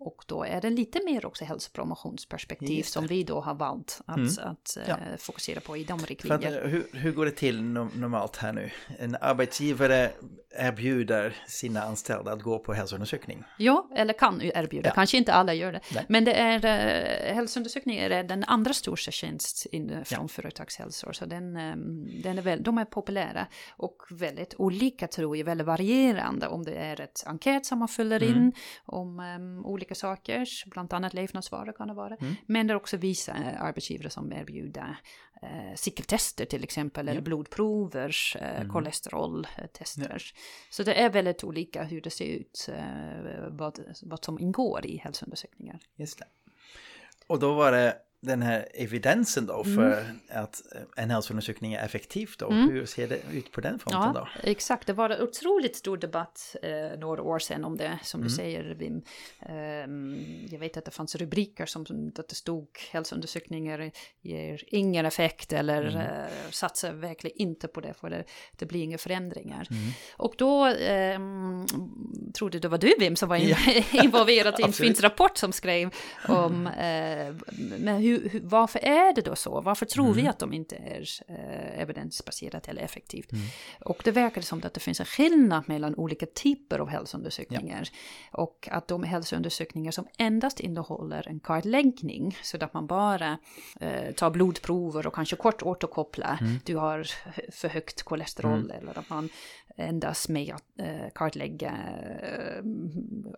Och 0.00 0.24
då 0.26 0.44
är 0.44 0.60
det 0.60 0.70
lite 0.70 1.04
mer 1.04 1.26
också 1.26 1.44
hälsopromotionsperspektiv 1.44 2.82
som 2.82 3.06
vi 3.06 3.24
då 3.24 3.40
har 3.40 3.54
valt 3.54 4.00
att, 4.06 4.16
Mm. 4.16 4.28
att 4.38 4.76
eh, 4.76 4.82
Ja. 4.88 4.96
fokusera 5.18 5.60
på 5.60 5.76
i 5.76 5.84
de 5.84 5.98
riktlinjerna. 6.00 6.56
hur, 6.68 6.86
hur 6.92 7.12
går 7.12 7.24
det 7.24 7.30
till 7.30 7.60
no- 7.60 7.98
normalt 7.98 8.36
här 8.36 8.52
nu? 8.52 8.70
En 8.98 9.16
arbetsgivare 9.20 10.10
erbjuder 10.58 11.36
sina 11.46 11.82
anställda 11.82 12.32
att 12.32 12.42
gå 12.42 12.58
på 12.58 12.72
hälsoundersökning. 12.72 13.44
Ja, 13.58 13.88
eller 13.94 14.12
kan 14.12 14.40
ju 14.40 14.50
erbjuda. 14.54 14.88
Ja. 14.88 14.94
Kanske 14.94 15.16
inte 15.16 15.32
alla 15.32 15.54
gör 15.54 15.72
det. 15.72 15.80
Nej. 15.94 16.04
Men 16.08 16.24
det 16.24 16.34
är, 16.34 17.34
hälsoundersökningar 17.34 18.10
är 18.10 18.22
den 18.24 18.44
andra 18.44 18.72
största 18.72 19.10
tjänst 19.10 19.66
från 20.04 20.28
företagshälsor. 20.28 21.12
Så 21.12 21.26
den, 21.26 21.56
eh, 21.56 21.74
den 22.22 22.38
är 22.38 22.42
väl, 22.42 22.62
de 22.62 22.78
är 22.78 22.84
populära 22.84 23.46
och 23.76 23.96
väldigt 24.10 24.54
olika 24.58 25.08
tror 25.08 25.36
jag, 25.36 25.44
väldigt 25.44 25.66
varierande. 25.66 26.48
Om 26.48 26.64
det 26.64 26.74
är 26.74 27.00
ett 27.00 27.22
enkät 27.26 27.66
som 27.66 27.78
man 27.78 27.88
fyller 27.88 28.22
Mm. 28.22 28.36
in 28.36 28.52
om 28.84 29.20
eh, 29.20 29.66
olika 29.70 29.94
saker, 29.94 30.48
bland 30.70 30.92
annat 30.92 31.14
levnadsvanor 31.14 31.72
kan 31.72 31.88
det 31.88 31.94
vara. 31.94 32.16
Mm. 32.16 32.34
Men 32.46 32.66
det 32.66 32.72
är 32.72 32.76
också 32.76 32.96
vissa 32.96 33.32
eh, 33.32 33.62
arbetsgivare 33.62 34.10
som 34.10 34.32
erbjuder 34.32 34.96
eh, 35.42 35.74
cykeltester 35.76 36.44
till 36.44 36.64
exempel, 36.64 37.08
eller 37.08 37.20
blodprover, 37.20 38.14
eh, 38.40 38.60
Mm. 38.60 38.72
kolesteroltester. 38.72 40.22
Så 40.70 40.82
det 40.82 40.94
är 40.94 41.10
väldigt 41.10 41.44
olika 41.44 41.82
hur 41.82 42.00
det 42.00 42.10
ser 42.10 42.24
ut, 42.24 42.68
eh, 42.72 43.48
vad, 43.50 43.78
vad 44.02 44.24
som 44.24 44.38
ingår 44.38 44.86
i 44.86 44.96
hälsoundersökningar. 44.96 45.78
Just 45.96 46.18
det. 46.18 46.24
Och 47.26 47.38
då 47.38 47.54
var 47.54 47.72
det 47.72 47.96
den 48.24 48.42
här 48.42 48.68
evidensen 48.74 49.46
då 49.46 49.64
för 49.64 50.00
Mm. 50.02 50.18
att 50.30 50.62
en 50.96 51.10
hälsoundersökning 51.10 51.72
är 51.74 51.84
effektiv 51.84 52.30
då. 52.38 52.50
Mm. 52.50 52.70
Hur 52.70 52.86
ser 52.86 53.08
det 53.08 53.18
ut 53.32 53.52
på 53.52 53.60
den 53.60 53.78
fronten 53.78 54.00
Ja, 54.14 54.26
då? 54.42 54.48
exakt. 54.50 54.86
Det 54.86 54.92
var 54.92 55.10
en 55.10 55.22
otroligt 55.22 55.76
stor 55.76 55.96
debatt 55.96 56.56
eh, 56.62 56.98
några 56.98 57.22
år 57.22 57.38
sedan 57.38 57.64
om 57.64 57.76
det, 57.76 57.98
som 58.02 58.20
Mm. 58.20 58.28
du 58.28 58.34
säger 58.34 58.74
Wim. 58.74 59.02
Ehm, 59.40 60.46
jag 60.50 60.58
vet 60.58 60.76
att 60.76 60.84
det 60.84 60.90
fanns 60.90 61.14
rubriker 61.16 61.66
som 61.66 61.86
som- 61.86 62.12
att 62.18 62.28
det 62.28 62.34
stod 62.34 62.68
hälsoundersökningar 62.92 63.90
ger 64.20 64.62
ingen 64.66 65.06
effekt 65.06 65.52
eller 65.52 65.82
Mm. 65.88 65.96
eh, 66.00 66.26
satsar 66.50 66.92
verkligen 66.92 67.36
inte 67.36 67.68
på 67.68 67.80
det 67.80 67.94
för 67.94 68.10
det, 68.10 68.24
det 68.56 68.66
blir 68.66 68.82
inga 68.82 68.98
förändringar. 68.98 69.66
Mm. 69.70 69.82
Och 70.16 70.34
då 70.38 70.64
ehm, 70.66 71.66
trodde 72.34 72.58
det 72.58 72.68
var 72.68 72.78
du 72.78 72.94
Wim 72.98 73.16
som 73.16 73.28
var 73.28 73.36
in, 73.36 73.48
Ja. 73.48 73.56
involverad 74.04 74.60
i 74.60 74.62
en 74.62 74.72
finsk 74.72 75.02
rapport 75.02 75.36
som 75.36 75.52
skrev 75.52 75.90
om 76.28 76.66
eh, 76.66 77.34
men 77.78 77.96
hur, 77.96 78.11
hur, 78.20 78.40
varför 78.40 78.78
är 78.78 79.14
det 79.14 79.20
då 79.20 79.36
så? 79.36 79.60
Varför 79.60 79.86
tror 79.86 80.04
Mm. 80.04 80.16
vi 80.16 80.26
att 80.28 80.38
de 80.38 80.52
inte 80.52 80.76
är 80.76 81.04
eh, 81.28 81.80
evidensbaserat 81.82 82.68
eller 82.68 82.82
effektivt? 82.82 83.30
Och 83.80 84.00
det 84.04 84.10
verkar 84.10 84.40
som 84.40 84.62
att 84.64 84.74
det 84.74 84.80
finns 84.80 85.00
en 85.00 85.06
skillnad 85.06 85.64
mellan 85.68 85.94
olika 85.94 86.26
typer 86.26 86.78
av 86.78 86.88
hälsoundersökningar. 86.88 87.88
Och 88.32 88.68
att 88.70 88.88
de 88.88 89.02
hälsoundersökningar 89.02 89.90
som 89.90 90.06
endast 90.18 90.60
innehåller 90.60 91.28
en 91.28 91.40
kartläggning, 91.40 92.36
så 92.42 92.64
att 92.64 92.74
man 92.74 92.86
bara 92.86 93.38
eh, 93.80 94.12
tar 94.14 94.30
blodprover 94.30 95.06
och 95.06 95.14
kanske 95.14 95.36
kort 95.36 95.62
återkopplar, 95.62 96.38
du 96.64 96.76
har 96.76 97.06
för 97.52 97.68
högt 97.68 98.02
kolesterol, 98.02 98.70
eller 98.70 98.98
att 98.98 99.10
man 99.10 99.28
endast 99.76 100.28
med 100.28 100.54
att 100.54 100.64
eh, 100.78 101.08
kartlägga 101.14 101.72
eh, 102.22 102.64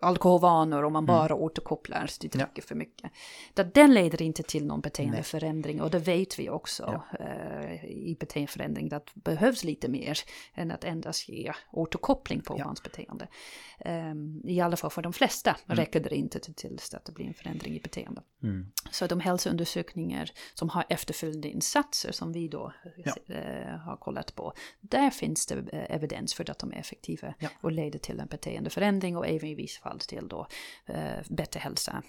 alkoholvanor 0.01 0.83
om 0.83 0.93
man 0.93 1.05
bara 1.05 1.35
återkopplar, 1.35 2.09
du 2.19 2.27
dricker 2.27 2.61
för 2.61 2.75
mycket. 2.75 3.11
Det, 3.53 3.63
den 3.73 3.93
leder 3.93 4.21
inte 4.21 4.43
till 4.43 4.64
någon 4.65 4.81
beteendeförändring 4.81 5.81
och 5.81 5.89
det 5.91 5.99
vet 5.99 6.39
vi 6.39 6.49
också 6.49 7.01
eh, 7.19 7.85
i 7.85 8.17
beteendeförändring 8.19 8.93
att 8.93 9.05
det 9.13 9.23
behövs 9.23 9.63
lite 9.63 9.87
mer 9.87 10.17
än 10.53 10.71
att 10.71 10.83
endast 10.83 11.29
ge 11.29 11.51
återkoppling 11.71 12.41
på 12.41 12.55
Ja. 12.59 12.65
hans 12.65 12.83
beteende. 12.83 13.27
Ehm, 13.79 14.41
I 14.45 14.61
alla 14.61 14.77
fall 14.77 14.91
för 14.91 15.01
de 15.01 15.13
flesta 15.13 15.57
räcker 15.65 15.99
det 15.99 16.15
inte 16.15 16.39
till, 16.39 16.53
till 16.55 16.79
att 16.93 17.05
det 17.05 17.11
blir 17.11 17.25
en 17.25 17.33
förändring 17.33 17.73
i 17.75 17.79
beteende. 17.79 18.21
Mm. 18.43 18.71
Så 18.91 19.07
de 19.07 19.19
hälsoundersökningar 19.19 20.31
som 20.53 20.69
har 20.69 20.85
efterföljande 20.89 21.49
insatser 21.49 22.11
som 22.11 22.31
vi 22.31 22.47
då 22.47 22.73
Ja. 22.97 23.13
eh, 23.35 23.77
har 23.77 23.97
kollat 23.97 24.35
på, 24.35 24.53
där 24.81 25.09
finns 25.09 25.45
det 25.45 25.55
eh, 25.55 25.95
evidens 25.95 26.33
för 26.33 26.49
att 26.49 26.59
de 26.59 26.71
är 26.73 26.77
effektiva 26.77 27.33
Ja. 27.39 27.49
och 27.61 27.71
leder 27.71 27.99
till 27.99 28.19
en 28.19 28.27
beteendeförändring 28.27 29.17
och 29.17 29.27
även 29.27 29.49
i 29.49 29.55
vissa 29.55 29.81
fall 29.81 29.99
till 29.99 30.27
då 30.27 30.47
eh, 30.85 31.19
bättre 31.29 31.59
hälsa. 31.59 32.03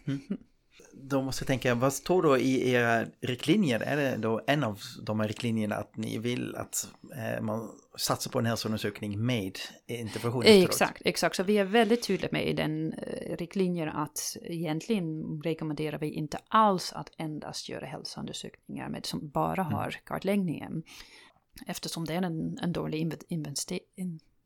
Då 0.93 1.23
måste 1.23 1.43
jag 1.43 1.47
tänka, 1.47 1.75
vad 1.75 1.93
står 1.93 2.23
då 2.23 2.39
i 2.39 2.71
era 2.71 3.05
riktlinjer? 3.21 3.81
Är 3.81 3.97
det 3.97 4.17
då 4.17 4.41
en 4.47 4.65
av 4.65 4.81
de 5.03 5.21
här 5.21 5.29
riktlinjerna 5.29 5.77
att 5.77 5.97
ni 5.97 6.19
vill 6.19 6.57
att 6.57 6.89
eh, 7.17 7.43
man 7.43 7.71
satsar 7.99 8.31
på 8.31 8.39
en 8.39 8.47
hälsoundersökning 8.47 9.27
med 9.27 9.59
intervention 9.87 10.43
efteråt? 10.43 10.69
Exakt, 10.69 11.03
exakt. 11.05 11.37
Så 11.37 11.43
vi 11.43 11.59
är 11.59 11.65
väldigt 11.65 12.03
tydliga 12.03 12.29
med 12.33 12.47
i 12.47 12.53
den 12.53 12.93
eh, 12.93 13.37
riktlinjen 13.37 13.89
att 13.89 14.37
egentligen 14.43 15.41
rekommenderar 15.43 15.99
vi 15.99 16.11
inte 16.11 16.39
alls 16.49 16.93
att 16.93 17.11
endast 17.19 17.69
göra 17.69 17.87
hälsoundersökningar 17.87 18.89
med 18.89 19.07
som 19.07 19.29
bara 19.29 19.63
har 19.63 19.91
kartläggningen. 20.05 20.83
Eftersom 21.67 22.05
det 22.05 22.15
är 22.15 22.23
en, 22.23 22.59
en 22.59 22.73
dålig 22.73 23.07
inve- 23.07 23.27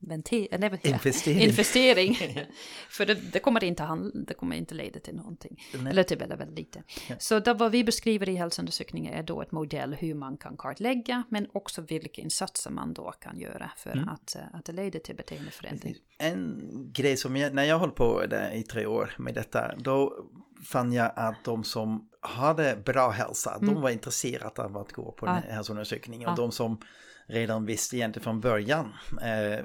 investe- 0.00 0.88
in, 0.88 0.94
investering. 0.94 1.40
investering. 1.40 2.16
För 2.88 3.06
det, 3.06 3.14
det, 3.14 3.38
kommer 3.38 3.64
inte 3.64 3.82
handla, 3.82 4.10
det 4.26 4.34
kommer 4.34 4.56
inte 4.56 4.74
leda 4.74 5.00
till 5.00 5.14
någonting. 5.14 5.62
Nej. 5.74 5.90
Eller 5.90 6.02
till 6.02 6.18
väldigt, 6.18 6.40
väldigt 6.40 6.58
lite. 6.58 6.82
Ja. 7.08 7.16
Så 7.18 7.38
det, 7.38 7.54
vad 7.54 7.72
vi 7.72 7.84
beskriver 7.84 8.28
i 8.28 8.34
hälsoundersökningen 8.34 9.14
är 9.14 9.22
då 9.22 9.42
ett 9.42 9.52
modell 9.52 9.94
hur 9.94 10.14
man 10.14 10.36
kan 10.36 10.56
kartlägga 10.56 11.22
men 11.28 11.46
också 11.52 11.82
vilka 11.82 12.22
insatser 12.22 12.70
man 12.70 12.94
då 12.94 13.10
kan 13.20 13.38
göra 13.38 13.70
för 13.76 13.92
mm. 13.92 14.08
att, 14.08 14.36
eh, 14.36 14.42
att 14.52 14.64
det 14.64 14.72
leder 14.72 15.00
till 15.00 15.16
beteendeförändring. 15.16 15.94
En 16.18 16.60
grej 16.92 17.16
som 17.16 17.36
jag, 17.36 17.54
när 17.54 17.64
jag 17.64 17.78
höll 17.78 17.90
på 17.90 18.24
i 18.54 18.62
tre 18.62 18.86
år 18.86 19.14
med 19.18 19.34
detta, 19.34 19.76
då 19.76 20.26
fann 20.64 20.92
jag 20.92 21.12
att 21.16 21.44
de 21.44 21.64
som 21.64 22.09
hade 22.20 22.76
bra 22.85 23.11
hälsa, 23.11 23.54
mm. 23.54 23.74
de 23.74 23.83
var 23.83 23.90
intresserade 23.90 24.62
av 24.62 24.76
att 24.76 24.92
gå 24.92 25.12
på 25.12 25.26
ja. 25.26 25.33
den 25.33 25.42
hälsoundersökningen. 25.42 26.28
Och 26.28 26.37
de 26.37 26.52
som 26.52 26.80
redan 27.26 27.66
visste 27.66 27.96
egentligen 27.96 28.24
från 28.24 28.40
början 28.40 28.92
eh, 29.22 29.64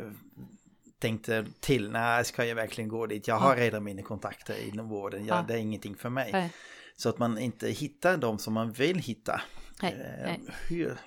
tänkte 0.99 1.45
till, 1.59 1.91
nej 1.91 2.25
ska 2.25 2.45
jag 2.45 2.55
verkligen 2.55 2.89
gå 2.89 3.05
dit? 3.05 3.27
Jag 3.27 3.35
har 3.35 3.55
redan 3.55 3.83
mina 3.83 4.01
kontakter 4.01 4.67
inom 4.67 4.89
vården, 4.89 5.25
ja, 5.25 5.45
det 5.47 5.53
är 5.53 5.57
ingenting 5.57 5.95
för 5.95 6.09
mig. 6.09 6.29
Nej. 6.31 6.53
Så 6.97 7.09
att 7.09 7.19
man 7.19 7.37
inte 7.37 7.69
hittar 7.69 8.17
de 8.17 8.39
som 8.39 8.53
man 8.53 8.71
vill 8.71 8.99
hitta. 8.99 9.41
Nej, 9.81 9.93
eh, 9.93 10.25
nej. 10.25 10.41
Hur, 10.69 10.97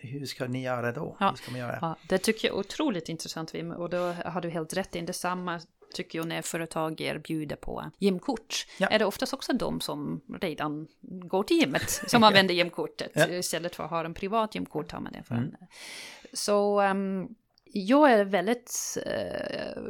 hur 0.00 0.26
ska 0.26 0.46
ni 0.46 0.62
göra 0.62 0.92
då? 0.92 1.16
Ja, 1.20 1.34
göra? 1.56 1.78
Ja, 1.80 1.96
det 2.08 2.18
tycker 2.18 2.48
jag 2.48 2.54
är 2.54 2.60
otroligt 2.60 3.08
intressant 3.08 3.54
Wim 3.54 3.70
och 3.70 3.90
då 3.90 4.12
har 4.12 4.40
du 4.40 4.50
helt 4.50 4.76
rätt 4.76 4.96
i 4.96 5.00
detsamma 5.00 5.60
tycker 5.92 6.18
jag 6.18 6.28
när 6.28 6.42
företag 6.42 7.00
erbjuder 7.00 7.56
på 7.56 7.90
gymkort. 7.98 8.66
Ja. 8.78 8.86
Är 8.86 8.98
det 8.98 9.04
oftast 9.04 9.34
också 9.34 9.52
de 9.52 9.80
som 9.80 10.20
redan 10.40 10.88
går 11.00 11.42
till 11.42 11.56
gymmet 11.56 11.90
som 12.06 12.24
använder 12.24 12.54
gymkortet. 12.54 13.12
Ja. 13.14 13.28
Istället 13.28 13.76
för 13.76 13.84
att 13.84 13.90
ha 13.90 14.04
en 14.04 14.14
privat 14.14 14.54
gymkort 14.54 14.92
har 14.92 15.00
man 15.00 15.12
det 15.12 15.22
för 15.22 15.34
mm. 15.34 15.54
Så 16.32 16.82
um, 16.82 17.34
jag 17.72 18.12
är 18.12 18.24
väldigt 18.24 18.98
eh, 19.06 19.82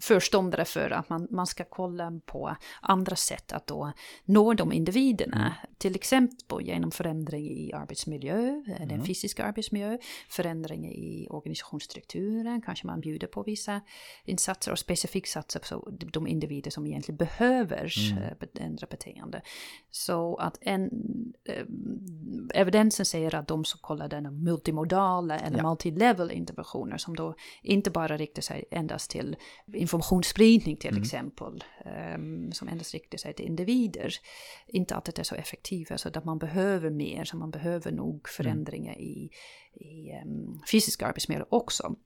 förståndare 0.00 0.64
för 0.64 0.90
att 0.90 1.08
man, 1.08 1.28
man 1.30 1.46
ska 1.46 1.64
kolla 1.64 2.20
på 2.26 2.56
andra 2.80 3.16
sätt 3.16 3.52
att 3.52 3.66
då 3.66 3.92
nå 4.24 4.54
de 4.54 4.72
individerna. 4.72 5.36
Mm. 5.36 5.52
Till 5.78 5.94
exempel 5.94 6.60
genom 6.60 6.90
förändring 6.90 7.50
i 7.50 7.72
arbetsmiljö, 7.72 8.62
eh, 8.68 8.76
mm. 8.76 8.88
den 8.88 9.04
fysiska 9.04 9.44
arbetsmiljö, 9.44 9.98
förändring 10.28 10.92
i 10.92 11.26
organisationsstrukturen, 11.30 12.62
kanske 12.62 12.86
man 12.86 13.00
bjuder 13.00 13.26
på 13.26 13.42
vissa 13.42 13.80
insatser 14.24 14.72
och 14.72 14.78
specifikt 14.78 15.28
satsar 15.28 15.60
på 15.60 15.90
de 15.90 16.26
individer 16.26 16.70
som 16.70 16.86
egentligen 16.86 17.16
behöver 17.16 17.94
mm. 18.12 18.22
Eh, 18.22 18.64
ändra 18.64 18.86
beteende. 18.90 19.42
Så 19.90 20.36
att 20.36 20.58
en, 20.60 20.90
eh, 21.44 21.64
evidensen 22.54 23.06
säger 23.06 23.34
att 23.34 23.48
de 23.48 23.64
som 23.64 23.80
kollar 23.80 24.08
den 24.08 24.42
multimodala 24.42 25.38
eller 25.38 25.58
ja. 25.58 25.68
multilevel 25.68 26.30
interventioner 26.30 26.96
som 27.08 27.16
då 27.16 27.34
inte 27.62 27.90
bara 27.90 28.16
riktar 28.16 28.42
sig 28.42 28.64
endast 28.70 29.10
till 29.10 29.36
informationsspridning 29.74 30.76
till 30.76 30.90
mm. 30.90 31.02
exempel, 31.02 31.64
um, 32.14 32.52
som 32.52 32.68
endast 32.68 32.94
riktar 32.94 33.18
sig 33.18 33.34
till 33.34 33.46
individer, 33.46 34.14
inte 34.66 34.94
alltid 34.94 35.18
är 35.18 35.22
så 35.22 35.34
effektiva, 35.34 35.98
så 35.98 36.08
att 36.08 36.24
man 36.24 36.38
behöver 36.38 36.90
mer, 36.90 37.24
så 37.24 37.36
man 37.36 37.50
behöver 37.50 37.92
nog 37.92 38.14
mm. 38.14 38.20
förändringar 38.26 38.92
mm. 38.92 39.04
i, 39.04 39.30
i 39.74 40.12
um, 40.24 40.62
fysiska 40.70 41.06
arbetsmiljö 41.06 41.44
också. 41.48 41.96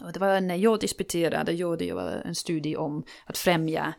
Och 0.00 0.12
det 0.12 0.20
var 0.20 0.40
när 0.40 0.56
jag 0.56 0.80
disputerade, 0.80 1.52
gjorde 1.52 1.84
jag 1.84 2.26
en 2.26 2.34
studie 2.34 2.76
om 2.76 3.04
att 3.26 3.38
främja 3.38 3.94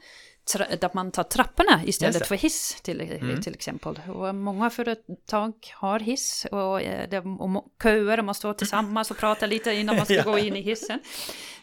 att 0.82 0.94
man 0.94 1.12
tar 1.12 1.24
trapporna 1.24 1.82
istället 1.86 2.28
för 2.28 2.36
hiss 2.36 2.82
till, 2.82 3.02
mm. 3.02 3.42
till 3.42 3.54
exempel. 3.54 4.02
Och 4.14 4.36
många 4.36 4.70
företag 4.70 5.54
har 5.74 6.00
hiss 6.00 6.46
och, 6.52 6.82
eh, 6.82 7.10
det, 7.10 7.20
och 7.20 7.74
köer 7.84 8.18
och 8.18 8.26
man 8.26 8.36
står 8.36 8.54
tillsammans 8.54 9.12
och 9.12 9.18
pratar 9.18 9.48
lite 9.48 9.74
innan 9.74 9.96
man 9.96 10.06
ska 10.06 10.14
ja. 10.16 10.24
gå 10.24 10.40
in 10.40 10.56
i 10.56 10.62
hissen. 10.62 11.00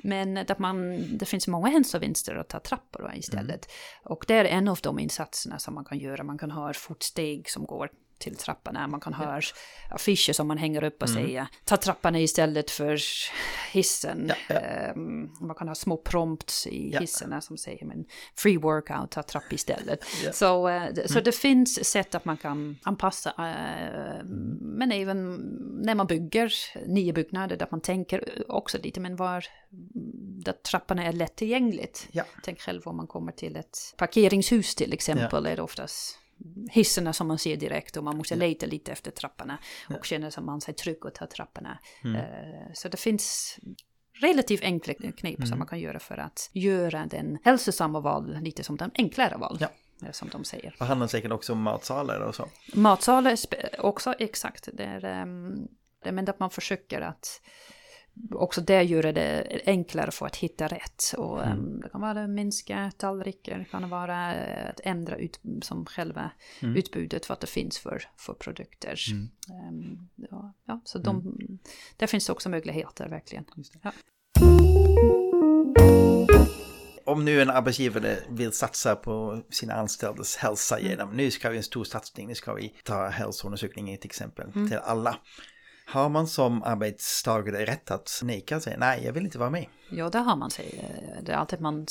Men 0.02 0.36
att 0.36 0.58
man, 0.58 1.04
det 1.18 1.26
finns 1.26 1.48
många 1.48 1.68
hälsovinster 1.68 2.34
att 2.34 2.48
ta 2.48 2.60
trappor 2.60 3.12
istället. 3.14 3.48
Mm. 3.48 4.12
Och 4.12 4.24
det 4.28 4.34
är 4.34 4.44
en 4.44 4.68
av 4.68 4.78
de 4.82 4.98
insatserna 4.98 5.58
som 5.58 5.74
man 5.74 5.84
kan 5.84 5.98
göra. 5.98 6.24
Man 6.24 6.38
kan 6.38 6.50
ha 6.50 6.72
fotsteg 6.72 7.50
som 7.50 7.66
går 7.66 7.90
till 8.20 8.36
trapporna. 8.36 8.86
Man 8.86 9.00
kan 9.00 9.14
ha 9.14 9.40
affischer 9.88 10.32
som 10.32 10.48
man 10.48 10.58
hänger 10.58 10.84
upp 10.84 11.02
och 11.02 11.08
mm. 11.08 11.22
säger 11.22 11.46
ta 11.64 11.76
trapporna 11.76 12.20
istället 12.20 12.70
för 12.70 13.00
hissen. 13.72 14.32
Ja, 14.48 14.54
ja. 14.54 14.92
Um, 14.92 15.32
man 15.40 15.56
kan 15.56 15.68
ha 15.68 15.74
små 15.74 15.96
prompts 15.96 16.66
i 16.66 16.90
ja. 16.92 17.00
hissarna 17.00 17.40
som 17.40 17.58
säger 17.58 17.86
men 17.86 18.04
free 18.36 18.56
workout, 18.56 19.10
ta 19.10 19.22
trapp 19.22 19.52
istället. 19.52 20.04
Så, 20.32 20.68
uh, 20.68 20.74
mm. 20.74 21.08
så 21.08 21.20
det 21.20 21.32
finns 21.32 21.84
sätt 21.84 22.14
att 22.14 22.24
man 22.24 22.36
kan 22.36 22.78
anpassa, 22.82 23.30
uh, 23.30 24.24
men 24.60 24.92
även 24.92 25.34
när 25.82 25.94
man 25.94 26.06
bygger 26.06 26.52
nya 26.86 27.12
byggnader 27.12 27.56
där 27.56 27.68
man 27.70 27.80
tänker 27.80 28.44
också 28.48 28.78
lite 28.78 29.00
men 29.00 29.16
var 29.16 29.44
där 30.44 30.52
trapporna 30.52 31.04
är 31.04 31.12
lättillgängligt. 31.12 32.08
Tänk 32.42 32.60
själv 32.60 32.82
om 32.84 32.96
man 32.96 33.06
kommer 33.06 33.32
till 33.32 33.56
ett 33.56 33.94
parkeringshus 33.96 34.74
till 34.74 34.92
exempel, 34.92 35.46
är 35.46 35.56
det 35.56 35.62
oftast 35.62 36.19
hissarna 36.70 37.12
som 37.12 37.28
man 37.28 37.38
ser 37.38 37.56
direkt 37.56 37.96
och 37.96 38.04
man 38.04 38.16
måste 38.16 38.36
leta 38.36 38.66
lite 38.66 38.92
efter 38.92 39.10
trapporna 39.10 39.58
och 39.88 39.94
ja. 39.94 40.02
känna 40.02 40.30
sig 40.30 40.42
man 40.42 40.60
sig 40.60 40.74
trygg 40.74 41.06
att 41.06 41.14
ta 41.14 41.26
trapporna. 41.26 41.78
Mm. 42.04 42.16
Uh, 42.16 42.72
så 42.74 42.88
det 42.88 42.96
finns 42.96 43.58
relativt 44.20 44.62
enkla 44.62 44.94
knep 44.94 45.24
mm. 45.24 45.46
som 45.46 45.58
man 45.58 45.68
kan 45.68 45.80
göra 45.80 45.98
för 45.98 46.18
att 46.18 46.50
göra 46.52 47.06
den 47.06 47.38
hälsosamma 47.44 48.00
val 48.00 48.38
lite 48.40 48.64
som 48.64 48.76
den 48.76 48.90
enklare 48.94 49.36
val. 49.36 49.58
Ja. 49.60 49.68
Eh, 50.02 50.12
som 50.12 50.28
de 50.28 50.44
säger. 50.44 50.74
Det 50.78 50.84
handlar 50.84 51.06
säkert 51.06 51.32
också 51.32 51.52
om 51.52 51.62
matsalar 51.62 52.20
och 52.20 52.34
så. 52.34 52.48
Matsalar 52.74 53.36
också, 53.78 54.14
exakt. 54.18 54.68
Det 54.72 54.84
är, 54.84 55.24
men 56.12 56.28
att 56.28 56.38
man 56.38 56.50
försöker 56.50 57.00
att 57.00 57.40
också 58.30 58.60
det 58.60 58.82
gör 58.82 59.02
det 59.02 59.60
enklare 59.66 60.10
för 60.10 60.26
att 60.26 60.36
hitta 60.36 60.66
rätt. 60.68 61.14
Och, 61.18 61.46
mm. 61.46 61.58
um, 61.58 61.80
det 61.80 61.88
kan 61.88 62.00
vara 62.00 62.24
att 62.24 62.30
minska 62.30 62.92
tallrikar, 62.96 63.58
det 63.58 63.64
kan 63.64 63.90
vara 63.90 64.26
att 64.70 64.80
ändra 64.84 65.16
ut, 65.16 65.40
som 65.62 65.86
själva 65.86 66.30
mm. 66.60 66.76
utbudet 66.76 67.30
att 67.30 67.40
det 67.40 67.46
finns 67.46 67.78
för, 67.78 68.02
för 68.16 68.34
produkter. 68.34 68.98
Mm. 69.10 69.28
Um, 69.68 70.08
ja, 70.16 70.52
ja, 70.64 70.80
så 70.84 70.98
de, 70.98 71.20
mm. 71.20 71.58
där 71.96 72.06
finns 72.06 72.28
också 72.28 72.48
möjligheter 72.48 73.08
verkligen. 73.08 73.44
Ja. 73.82 73.92
Om 77.04 77.24
nu 77.24 77.42
en 77.42 77.50
arbetsgivare 77.50 78.18
vill 78.28 78.52
satsa 78.52 78.96
på 78.96 79.42
sina 79.50 79.74
anställdas 79.74 80.36
hälsa 80.36 80.78
mm. 80.78 80.90
genom, 80.90 81.16
nu 81.16 81.30
ska 81.30 81.50
vi 81.50 81.56
en 81.56 81.62
stor 81.62 81.84
satsning, 81.84 82.28
nu 82.28 82.34
ska 82.34 82.54
vi 82.54 82.74
ta 82.84 83.08
hälsoundersökningen 83.08 83.98
till 83.98 84.08
exempel 84.08 84.50
mm. 84.54 84.68
till 84.68 84.78
alla. 84.78 85.18
Har 85.90 86.08
man 86.08 86.26
som 86.26 86.62
arbetstagare 86.62 87.66
rätt 87.66 87.90
att 87.90 88.20
neka 88.24 88.60
sig? 88.60 88.76
Nej, 88.78 89.04
jag 89.04 89.12
vill 89.12 89.24
inte 89.24 89.38
vara 89.38 89.50
med. 89.50 89.66
Ja, 89.90 90.10
det 90.10 90.18
har 90.18 90.36
man 90.36 90.50
sig. 90.50 90.84
Det 91.22 91.32
är 91.32 91.36
alltid 91.36 91.60
man, 91.60 91.86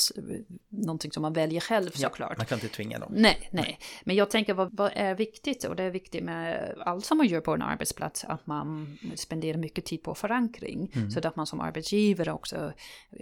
någonting 0.70 1.12
som 1.12 1.22
man 1.22 1.34
väljer 1.34 1.62
själv 1.62 1.90
såklart. 1.90 2.32
Ja, 2.32 2.36
man 2.38 2.46
kan 2.46 2.58
inte 2.58 2.68
tvinga 2.68 3.00
dem. 3.00 3.14
Nej, 3.16 3.50
nej. 3.52 3.80
Men 4.04 4.16
jag 4.16 4.30
tänker 4.30 4.54
vad, 4.54 4.78
vad, 4.78 4.92
är 4.96 5.16
viktigt 5.16 5.64
och 5.64 5.76
det 5.76 5.84
är 5.84 5.90
viktigt 5.90 6.24
med 6.24 6.74
allt 6.86 7.06
som 7.06 7.18
man 7.18 7.28
gör 7.28 7.42
på 7.42 7.54
en 7.54 7.62
arbetsplats 7.62 8.26
att 8.26 8.48
man 8.48 8.98
spenderar 9.16 9.58
mycket 9.58 9.86
tid 9.86 10.04
på 10.04 10.16
förankring. 10.16 10.92
Mm. 10.96 11.12
Så 11.12 11.28
att 11.28 11.36
man 11.36 11.46
som 11.46 11.60
arbetsgivare 11.62 12.32
också 12.32 12.74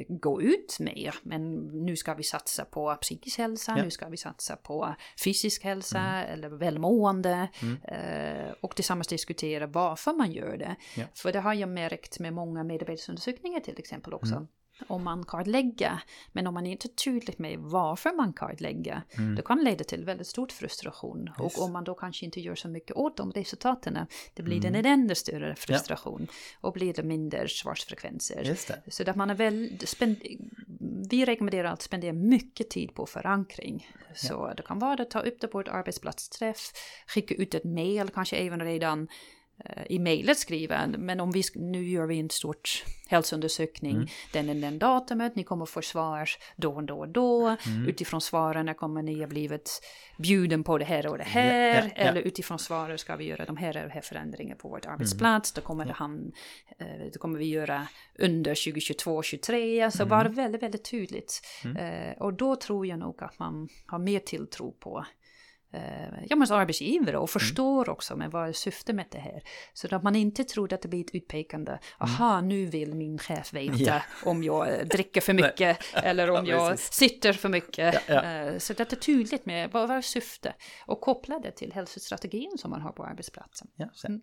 går 0.07 0.43
ut 0.43 0.77
mer. 0.79 1.15
Men 1.23 1.55
nu 1.85 1.95
ska 1.95 2.13
vi 2.13 2.23
satsa 2.23 2.65
på 2.65 2.95
psykisk 2.95 3.37
hälsa, 3.37 3.73
ja. 3.77 3.83
nu 3.83 3.91
ska 3.91 4.07
vi 4.07 4.17
satsa 4.17 4.55
på 4.55 4.95
fysisk 5.23 5.63
hälsa 5.63 5.99
mm. 5.99 6.33
eller 6.33 6.49
välmående. 6.49 7.47
Mm. 7.61 7.77
Eh, 7.83 8.53
och 8.61 8.75
tillsammans 8.75 9.07
diskutera 9.07 9.67
varför 9.67 10.13
man 10.13 10.31
gör 10.31 10.57
det. 10.57 10.66
Ja. 10.95 11.03
För 11.13 11.31
det 11.31 11.39
har 11.39 11.53
jag 11.53 11.69
märkt 11.69 12.19
med 12.19 12.33
många 12.33 12.63
medarbetarundersökningar 12.63 13.59
till 13.59 13.79
exempel 13.79 14.13
också. 14.13 14.35
Mm 14.35 14.47
om 14.87 15.03
man 15.03 15.25
kartlägger. 15.25 16.03
Men 16.31 16.47
om 16.47 16.53
man 16.53 16.65
är 16.65 16.71
inte 16.71 16.87
är 16.87 16.89
tydlig 16.89 17.39
med 17.39 17.59
varför 17.59 18.13
man 18.13 18.33
kartlägger, 18.33 19.01
mm. 19.17 19.35
då 19.35 19.41
kan 19.41 19.57
det 19.57 19.63
leda 19.63 19.83
till 19.83 20.05
väldigt 20.05 20.27
stor 20.27 20.47
frustration. 20.47 21.29
Yes. 21.41 21.57
Och 21.57 21.63
om 21.63 21.73
man 21.73 21.83
då 21.83 21.93
kanske 21.93 22.25
inte 22.25 22.41
gör 22.41 22.55
så 22.55 22.67
mycket 22.67 22.95
åt 22.95 23.17
de 23.17 23.31
resultaten, 23.31 23.97
det 24.33 24.43
blir 24.43 24.65
mm. 24.65 24.75
en 24.75 24.85
ännu 24.85 25.15
större 25.15 25.55
frustration. 25.55 26.27
Ja. 26.29 26.67
Och 26.67 26.73
blir 26.73 26.93
det 26.93 27.03
mindre 27.03 27.47
svarsfrekvenser. 27.47 28.57
Så 28.87 29.09
att 29.09 29.15
man 29.15 29.29
är 29.29 29.35
väl, 29.35 29.79
vi 31.09 31.25
rekommenderar 31.25 31.73
att 31.73 31.81
spendera 31.81 32.13
mycket 32.13 32.69
tid 32.69 32.93
på 32.95 33.05
förankring. 33.05 33.87
Så 34.15 34.33
ja. 34.33 34.53
det 34.57 34.63
kan 34.63 34.79
vara 34.79 35.01
att 35.01 35.11
ta 35.11 35.19
upp 35.19 35.41
det 35.41 35.47
på 35.47 35.59
ett 35.59 35.67
arbetsplatsträff, 35.67 36.71
skicka 37.07 37.35
ut 37.35 37.55
ett 37.55 37.63
mail, 37.63 38.09
kanske 38.09 38.35
även 38.35 38.61
redan 38.61 39.07
i 39.89 39.99
mejlet 39.99 40.37
skriva, 40.37 40.87
men 40.87 41.19
om 41.19 41.31
vi, 41.31 41.43
nu 41.55 41.83
gör 41.83 42.05
vi 42.05 42.19
en 42.19 42.29
stort 42.29 42.83
hälsoundersökning, 43.07 43.95
mm. 43.95 44.07
den 44.33 44.49
är 44.49 44.55
den 44.55 44.79
datumet, 44.79 45.35
ni 45.35 45.43
kommer 45.43 45.65
få 45.65 45.81
svar 45.81 46.29
då 46.55 46.73
och 46.73 46.83
då 46.83 46.99
och 46.99 47.09
då, 47.09 47.47
mm. 47.47 47.87
utifrån 47.87 48.21
svaren 48.21 48.75
kommer 48.75 49.01
ni 49.01 49.19
ha 49.19 49.27
blivit 49.27 49.81
bjuden 50.17 50.63
på 50.63 50.77
det 50.77 50.85
här 50.85 51.07
och 51.07 51.17
det 51.17 51.23
här, 51.23 51.75
ja, 51.75 51.83
ja, 51.83 51.91
ja. 51.95 52.03
eller 52.03 52.21
utifrån 52.21 52.59
svaren 52.59 52.97
ska 52.97 53.15
vi 53.15 53.25
göra 53.25 53.45
de 53.45 53.57
här 53.57 53.85
och 53.85 53.91
här 53.91 54.01
förändringarna 54.01 54.59
på 54.59 54.69
vårt 54.69 54.85
mm. 54.85 54.93
arbetsplats, 54.93 55.51
då 55.51 55.61
kommer, 55.61 55.85
det 55.85 55.93
han, 55.93 56.31
eh, 56.77 57.11
då 57.13 57.19
kommer 57.19 57.39
vi 57.39 57.45
göra 57.45 57.87
under 58.19 58.53
2022-2023, 58.53 59.85
alltså 59.85 60.03
mm. 60.03 60.09
vara 60.09 60.29
väldigt, 60.29 60.63
väldigt 60.63 60.91
tydligt. 60.91 61.41
Mm. 61.63 61.77
Eh, 61.77 62.17
och 62.17 62.33
då 62.33 62.55
tror 62.55 62.87
jag 62.87 62.99
nog 62.99 63.23
att 63.23 63.39
man 63.39 63.69
har 63.85 63.99
mer 63.99 64.19
tilltro 64.19 64.71
på 64.71 64.97
eh, 64.99 65.05
ja, 66.29 66.35
men 66.35 66.51
arbetsgivare 66.51 67.17
och 67.17 67.29
förstår 67.29 67.89
också 67.89 68.15
med 68.15 68.31
vad 68.31 68.49
är 68.49 68.53
syftet 68.53 68.95
med 68.95 69.05
det 69.11 69.17
här. 69.17 69.43
Så 69.73 69.95
att 69.95 70.03
man 70.03 70.15
inte 70.15 70.43
tror 70.43 70.73
att 70.73 70.81
det 70.81 70.87
blir 70.87 71.01
ett 71.01 71.15
utpekande. 71.15 71.79
Aha, 71.99 72.41
nu 72.41 72.65
vill 72.65 72.95
min 72.95 73.17
chef 73.17 73.53
veta 73.53 73.75
Ja. 73.77 74.01
om 74.23 74.43
jag 74.43 74.67
eh, 74.67 74.85
dricker 74.85 75.21
för 75.21 75.33
mycket 75.33 75.77
eller 75.93 76.29
om 76.29 76.45
Ja, 76.45 76.55
jag 76.69 76.79
sitter 76.79 77.33
för 77.33 77.49
mycket. 77.49 78.01
Ja, 78.07 78.13
ja. 78.23 78.23
Eh, 78.23 78.57
Så 78.57 78.73
det 78.73 78.93
är 78.93 78.95
tydligt 78.95 79.45
med 79.45 79.71
vad, 79.71 79.87
vad 79.87 79.97
är 79.97 80.01
syftet 80.01 80.55
och 80.85 81.01
koppla 81.01 81.39
det 81.39 81.51
till 81.51 81.73
hälsostrategin 81.73 82.57
som 82.57 82.71
man 82.71 82.81
har 82.81 82.91
på 82.91 83.03
arbetsplatsen. 83.03 83.67
Ja. 83.75 83.89
Mm. 84.07 84.21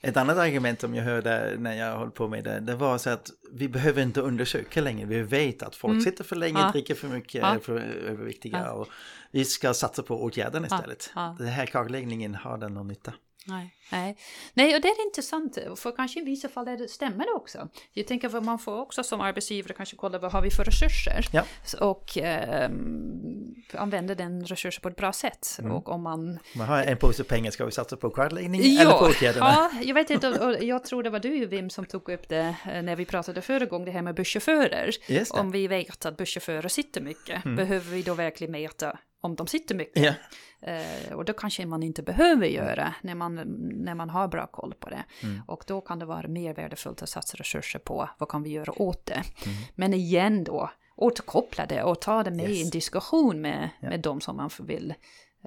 Ett 0.00 0.16
annat 0.16 0.36
argument 0.38 0.80
som 0.80 0.94
jag 0.94 1.04
hörde 1.04 1.54
när 1.58 1.74
jag 1.74 1.98
höll 1.98 2.10
på 2.10 2.28
med 2.28 2.44
det, 2.44 2.60
det 2.60 2.74
var 2.74 2.98
så 2.98 3.10
att 3.10 3.30
vi 3.52 3.68
behöver 3.68 4.02
inte 4.02 4.20
undersöka 4.20 4.80
längre. 4.80 5.06
Vi 5.06 5.22
vet 5.22 5.62
att 5.62 5.76
folk 5.76 6.04
sitter 6.04 6.24
för 6.24 6.36
länge, 6.36 6.54
Mm. 6.60 6.72
Dricker 6.72 6.94
för 6.94 7.08
mycket, 7.08 7.44
är 7.44 7.58
för 7.58 7.80
överviktiga 7.80 8.72
och 8.72 8.88
vi 9.30 9.44
ska 9.44 9.74
satsa 9.74 10.02
på 10.02 10.24
åtgärden 10.66 10.90
istället. 10.96 11.10
Ja. 11.14 11.36
Den 11.38 11.48
här 11.48 11.66
kartläggningen 11.66 12.34
har 12.34 12.58
den 12.58 12.74
någon 12.74 12.88
nytta. 12.88 13.12
Nej, 13.46 13.74
nej. 13.92 14.16
nej, 14.54 14.74
och 14.74 14.80
det 14.80 14.88
är 14.88 15.06
intressant, 15.06 15.58
för 15.76 15.96
kanske 15.96 16.20
i 16.20 16.24
vissa 16.24 16.48
fall 16.48 16.68
är 16.68 16.76
det, 16.76 16.88
stämmer 16.88 17.24
det 17.24 17.32
också. 17.32 17.68
Jag 17.92 18.06
tänker 18.06 18.36
att 18.36 18.44
man 18.44 18.58
får 18.58 18.80
också 18.80 19.02
som 19.02 19.20
arbetsgivare 19.20 19.74
kanske 19.74 19.96
kolla 19.96 20.18
vad 20.18 20.32
har 20.32 20.42
vi 20.42 20.50
för 20.50 20.64
resurser 20.64 21.28
Ja. 21.32 21.42
och 21.80 22.18
ehm, 22.18 23.54
använda 23.74 24.14
den 24.14 24.44
resursen 24.44 24.82
på 24.82 24.88
ett 24.88 24.96
bra 24.96 25.12
sätt. 25.12 25.56
Mm. 25.58 25.72
Och 25.72 25.88
om 25.88 26.02
man... 26.02 26.38
Man 26.56 26.68
har 26.68 26.82
en 26.82 26.96
påse 26.96 27.24
pengar, 27.24 27.50
ska 27.50 27.64
vi 27.64 27.72
satsa 27.72 27.96
på 27.96 28.10
kartläggning 28.10 28.60
eller 28.60 28.98
på 28.98 29.04
åtgärderna? 29.04 29.46
ja, 29.46 29.70
jag 29.82 29.94
vet 29.94 30.10
inte, 30.10 30.28
och 30.28 30.62
jag 30.64 30.84
tror 30.84 31.02
det 31.02 31.10
var 31.10 31.20
du 31.20 31.46
Wim 31.46 31.70
som 31.70 31.84
tog 31.84 32.08
upp 32.08 32.28
det 32.28 32.56
eh, 32.72 32.82
när 32.82 32.96
vi 32.96 33.04
pratade 33.04 33.42
förra 33.42 33.64
gången, 33.64 33.84
det 33.84 33.92
här 33.92 34.02
med 34.02 34.14
busschaufförer. 34.14 34.90
Mm. 35.08 35.24
Om 35.30 35.50
vi 35.50 35.68
vet 35.68 36.06
att 36.06 36.16
busschaufförer 36.16 36.68
sitter 36.68 37.00
mycket, 37.00 37.44
behöver 37.44 37.90
vi 37.90 38.02
då 38.02 38.14
verkligen 38.14 38.52
mäta 38.52 38.98
om 39.24 39.34
de 39.36 39.46
sitter 39.46 39.74
mycket? 39.74 40.02
Ja. 40.02 40.14
Eh, 40.72 41.12
och 41.12 41.24
då 41.24 41.32
kanske 41.32 41.66
man 41.66 41.82
inte 41.82 42.02
behöver 42.02 42.46
göra 42.46 42.94
när 43.02 43.14
man, 43.14 43.34
när 43.84 43.94
man 43.94 44.10
har 44.10 44.28
bra 44.28 44.46
koll 44.46 44.74
på 44.74 44.90
det. 44.90 45.04
Mm. 45.22 45.42
Och 45.46 45.64
då 45.66 45.80
kan 45.80 45.98
det 45.98 46.04
vara 46.04 46.28
mer 46.28 46.54
värdefullt 46.54 47.02
att 47.02 47.08
satsa 47.08 47.36
resurser 47.36 47.78
på 47.78 48.08
vad 48.18 48.28
kan 48.28 48.42
vi 48.42 48.50
göra 48.50 48.82
åt 48.82 49.06
det. 49.06 49.14
Mm. 49.14 49.56
Men 49.74 49.94
igen 49.94 50.44
då, 50.44 50.70
återkoppla 50.96 51.66
det 51.66 51.82
och 51.82 52.00
ta 52.00 52.22
det 52.22 52.30
med 52.30 52.50
i 52.50 52.58
Yes. 52.58 52.64
en 52.64 52.70
diskussion 52.70 53.40
med, 53.40 53.70
Ja. 53.80 53.88
med 53.88 54.00
de 54.00 54.20
som 54.20 54.36
man 54.36 54.50
vill 54.60 54.94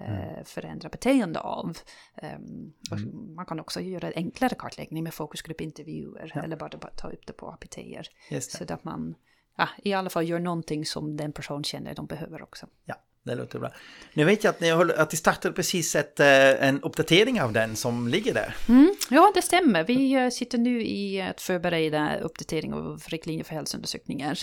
Mm. 0.01 0.13
eh, 0.13 0.43
förändra 0.43 0.89
beteende 0.89 1.39
av. 1.39 1.77
Ehm, 2.15 2.73
och 2.91 2.99
Man 3.35 3.45
kan 3.45 3.59
också 3.59 3.81
göra 3.81 4.07
en 4.07 4.13
enklare 4.15 4.55
kartläggning 4.55 5.03
med 5.03 5.13
fokusgruppintervjuer 5.13 6.31
Ja. 6.35 6.41
eller 6.43 6.55
bara, 6.55 6.69
ta 6.69 7.09
upp 7.09 7.27
det 7.27 7.33
på 7.33 7.47
APT-er. 7.49 8.07
Så 8.41 8.73
att 8.73 8.83
man 8.83 9.15
ja, 9.57 9.69
i 9.83 9.93
alla 9.93 10.09
fall 10.09 10.27
gör 10.29 10.39
någonting 10.39 10.85
som 10.85 11.17
den 11.17 11.31
person 11.31 11.63
känner 11.63 11.95
de 11.95 12.05
behöver 12.05 12.41
också. 12.41 12.67
Ja, 12.85 12.95
det 13.27 13.35
låter 13.35 13.59
bra. 13.59 13.71
Nu 14.13 14.23
vet 14.23 14.43
jag 14.43 14.51
att 14.51 14.59
ni, 14.61 14.69
håller, 14.71 14.93
att 14.95 15.11
ni 15.11 15.17
startade 15.17 15.53
precis 15.55 15.95
ett, 15.95 16.19
eh, 16.19 16.67
en 16.67 16.81
uppdatering 16.81 17.41
av 17.41 17.53
den 17.53 17.75
som 17.75 18.07
ligger 18.07 18.33
där. 18.33 18.55
Mm, 18.69 18.95
ja, 19.09 19.31
det 19.35 19.41
stämmer. 19.41 19.83
Vi 19.83 20.13
eh, 20.13 20.29
sitter 20.29 20.57
nu 20.57 20.81
i 20.85 21.21
att 21.21 21.41
förbereda 21.41 22.19
uppdatering 22.19 22.73
av 22.73 23.01
riktlinjer 23.07 23.43
för 23.43 23.55
hälsoundersökningar. 23.55 24.37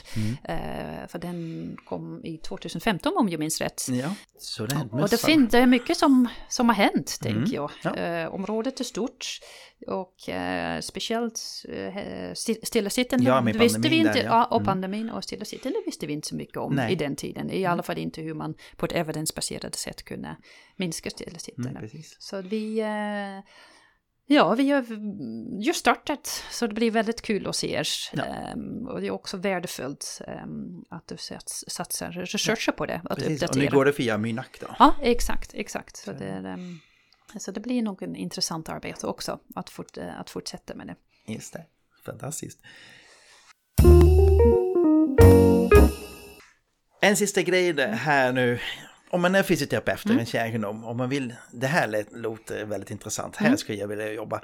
Eh, 0.45 1.09
för 1.09 1.19
den 1.19 1.77
kom 1.85 2.21
i 2.25 2.39
2015 2.39 3.13
om 3.17 3.29
jag 3.29 3.39
minns 3.41 3.61
rätt. 3.61 3.87
Ja, 3.91 4.15
så 4.39 4.67
det 4.67 4.89
Och 4.93 5.09
det, 5.09 5.21
fin- 5.21 5.49
det 5.51 5.59
är 5.59 5.67
mycket 5.67 5.97
som, 5.97 6.29
som 6.49 6.69
har 6.69 6.77
hänt, 6.77 7.19
tänker 7.23 7.55
jag. 7.55 7.71
Ja. 7.83 7.97
Eh, 7.97 8.35
området 8.35 8.81
är 8.81 8.85
stort 8.85 9.27
och 9.87 10.29
eh, 10.29 10.81
speciellt 10.81 11.41
eh, 11.69 11.75
sti- 12.35 12.65
stillasittande 12.65 13.25
Ja, 13.27 13.41
visste 13.41 13.89
vi 13.89 13.97
inte, 13.97 14.13
där, 14.13 14.25
ja. 14.25 14.45
och 14.45 14.57
Mm. 14.57 14.67
pandemin 14.67 15.11
och 15.11 15.25
stillasittande 15.25 15.79
visste 15.87 16.07
vi 16.07 16.13
inte 16.13 16.29
så 16.29 16.35
mycket 16.37 16.57
om 16.57 16.75
Nej. 16.75 16.93
i 16.93 16.95
den 16.97 17.17
tiden. 17.17 17.51
I 17.51 17.65
alla 17.67 17.83
fall 17.83 17.99
inte 17.99 18.21
hur 18.21 18.35
man 18.35 18.55
på 18.77 18.87
ett 18.87 18.93
evidensbaserat 18.93 19.75
sätt 19.75 20.03
kunde 20.03 20.37
minska 20.77 21.11
stillasittande. 21.11 21.81
Mm. 21.81 22.03
Så 22.19 22.43
vi, 22.43 22.81
eh, 22.81 23.51
ja, 24.27 24.55
vi 24.55 24.71
har 24.71 24.87
just 25.65 25.81
startat, 25.81 26.27
så 26.51 26.67
det 26.67 26.75
blir 26.75 26.91
väldigt 26.91 27.23
kul 27.23 27.47
att 27.47 27.57
se 27.57 27.73
er. 27.73 27.89
Ja. 28.13 28.25
Ehm, 28.25 28.87
och 28.89 29.01
det 29.01 29.07
är 29.07 29.11
också 29.11 29.37
värdefullt 29.37 30.21
ehm, 30.27 30.85
att 30.91 31.09
du 31.09 31.17
sats, 31.17 31.65
satsar 31.69 32.11
resurser 32.11 32.73
på 32.73 32.87
det, 32.87 33.01
att 33.05 33.19
Precis. 33.19 33.27
Och 33.27 33.33
uppdatera. 33.33 33.65
nu 33.65 33.77
går 33.77 33.85
det 33.85 33.99
via 33.99 34.19
Mynak 34.19 34.61
då. 34.61 34.67
Ja, 34.79 34.95
exakt, 35.03 35.55
exakt. 35.55 35.97
Så 35.97 36.13
det, 36.13 36.27
är, 36.27 36.45
ehm, 36.45 36.79
så 37.39 37.51
det 37.51 37.61
blir 37.61 37.83
nog 37.83 38.03
en 38.03 38.17
intressant 38.17 38.69
arbete 38.69 39.07
också, 39.07 39.39
att, 39.55 39.71
fort, 39.71 39.97
eh, 39.97 40.21
att 40.21 40.31
fortsätta 40.31 40.75
med 40.75 40.87
det. 40.87 40.97
Just 41.33 41.53
det. 41.53 41.67
Fantastiskt. 42.05 42.61
En 47.05 47.17
sista 47.17 47.43
grej 47.43 47.81
här 47.81 48.33
nu. 48.33 48.59
Om 49.11 49.23
man 49.23 49.35
är 49.35 49.43
fysioterapeut 49.43 50.07
eller 50.07 50.19
en 50.19 50.27
kärgenom, 50.27 50.85
om 50.85 50.97
man 50.97 51.09
vill, 51.09 51.35
det 51.53 51.67
här 51.67 52.05
låter 52.11 52.65
väldigt 52.65 52.91
intressant, 52.91 53.37
här 53.37 53.57
skulle 53.57 53.79
jag 53.79 53.89
vilja 53.89 54.13
jobba. 54.13 54.41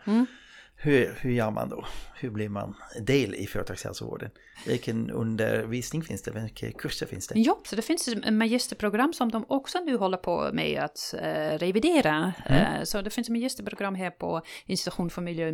Hur, 0.76 1.16
hur 1.20 1.30
gör 1.30 1.50
man 1.50 1.68
då? 1.68 1.84
Hur 2.14 2.30
blir 2.30 2.48
man 2.48 2.74
del 3.00 3.34
i 3.34 3.46
företagshälsovården? 3.46 4.30
Vilken 4.66 5.10
undervisning 5.10 6.02
finns 6.02 6.22
det? 6.22 6.30
Vilka 6.30 6.72
kurser 6.72 7.06
finns 7.06 7.26
det? 7.26 7.38
Ja, 7.38 7.60
så 7.64 7.76
det 7.76 7.82
finns 7.82 8.08
ett 8.08 8.32
magisterprogram 8.32 9.12
som 9.12 9.30
de 9.30 9.44
också 9.48 9.78
nu 9.78 9.96
håller 9.96 10.16
på 10.16 10.50
med 10.52 10.82
att 10.82 11.14
eh, 11.22 11.58
revidera. 11.58 12.32
Eh, 12.46 12.84
så 12.84 13.02
det 13.02 13.10
finns 13.10 13.28
ett 13.28 13.32
magisterprogram 13.32 13.94
här 13.94 14.10
på 14.10 14.42
Institution 14.66 15.10
för 15.10 15.22
miljö 15.22 15.52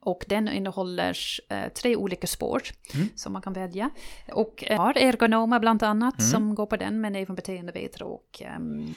och 0.00 0.24
den 0.28 0.48
innehåller 0.48 1.16
eh, 1.48 1.68
tre 1.68 1.96
olika 1.96 2.26
spår 2.26 2.62
som 3.16 3.32
man 3.32 3.42
kan 3.42 3.52
välja. 3.52 3.90
Och 4.32 4.64
eh, 4.66 4.76
har 4.80 4.98
ergonomer 4.98 5.58
bland 5.60 5.82
annat 5.82 6.22
som 6.22 6.54
går 6.54 6.66
på 6.66 6.76
den, 6.76 7.00
men 7.00 7.14
även 7.16 7.34
beteendevetare 7.36 8.04
och 8.04 8.42
um, 8.56 8.94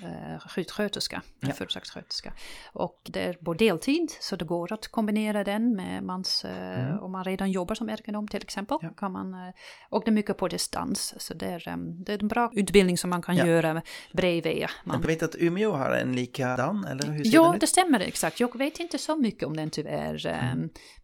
sjuksköterska, 0.49 1.21
Ja. 1.39 1.53
företagssköterska. 1.53 2.33
Och 2.73 3.01
det 3.03 3.23
är 3.23 3.33
på 3.33 3.53
deltid, 3.53 4.11
så 4.19 4.35
det 4.35 4.45
går 4.45 4.73
att 4.73 4.87
kombinera 4.87 5.43
den 5.43 5.75
med 5.75 6.03
mans, 6.03 6.45
eh, 6.45 7.03
om 7.03 7.11
man 7.11 7.23
redan 7.23 7.51
jobbar 7.51 7.75
som 7.75 7.89
ergonom 7.89 8.27
till 8.27 8.43
exempel. 8.43 8.77
Ja. 8.81 8.89
Kan 8.89 9.11
man, 9.11 9.33
eh, 9.33 9.53
och 9.89 10.01
det 10.05 10.09
är 10.09 10.13
mycket 10.13 10.37
på 10.37 10.47
distans, 10.47 11.13
så 11.17 11.33
det 11.33 11.45
är, 11.45 11.67
em, 11.67 12.03
det 12.03 12.13
är 12.13 12.19
en 12.21 12.27
bra 12.27 12.51
utbildning 12.53 12.97
som 12.97 13.09
man 13.09 13.21
kan 13.21 13.35
Ja. 13.35 13.45
göra 13.45 13.81
bredvid. 14.13 14.65
Man 14.83 14.99
Jag 15.01 15.07
vet 15.07 15.23
att 15.23 15.35
Umeå 15.39 15.71
har 15.71 15.91
en 15.91 16.15
likadan, 16.15 16.85
eller 16.85 17.07
hur 17.11 17.23
ser 17.23 17.33
Ja, 17.33 17.55
det 17.59 17.67
stämmer 17.67 17.99
exakt. 17.99 18.39
Jag 18.39 18.57
vet 18.57 18.79
inte 18.79 18.97
så 18.97 19.15
mycket 19.15 19.43
om 19.43 19.57
den 19.57 19.69
tyvärr. 19.69 20.25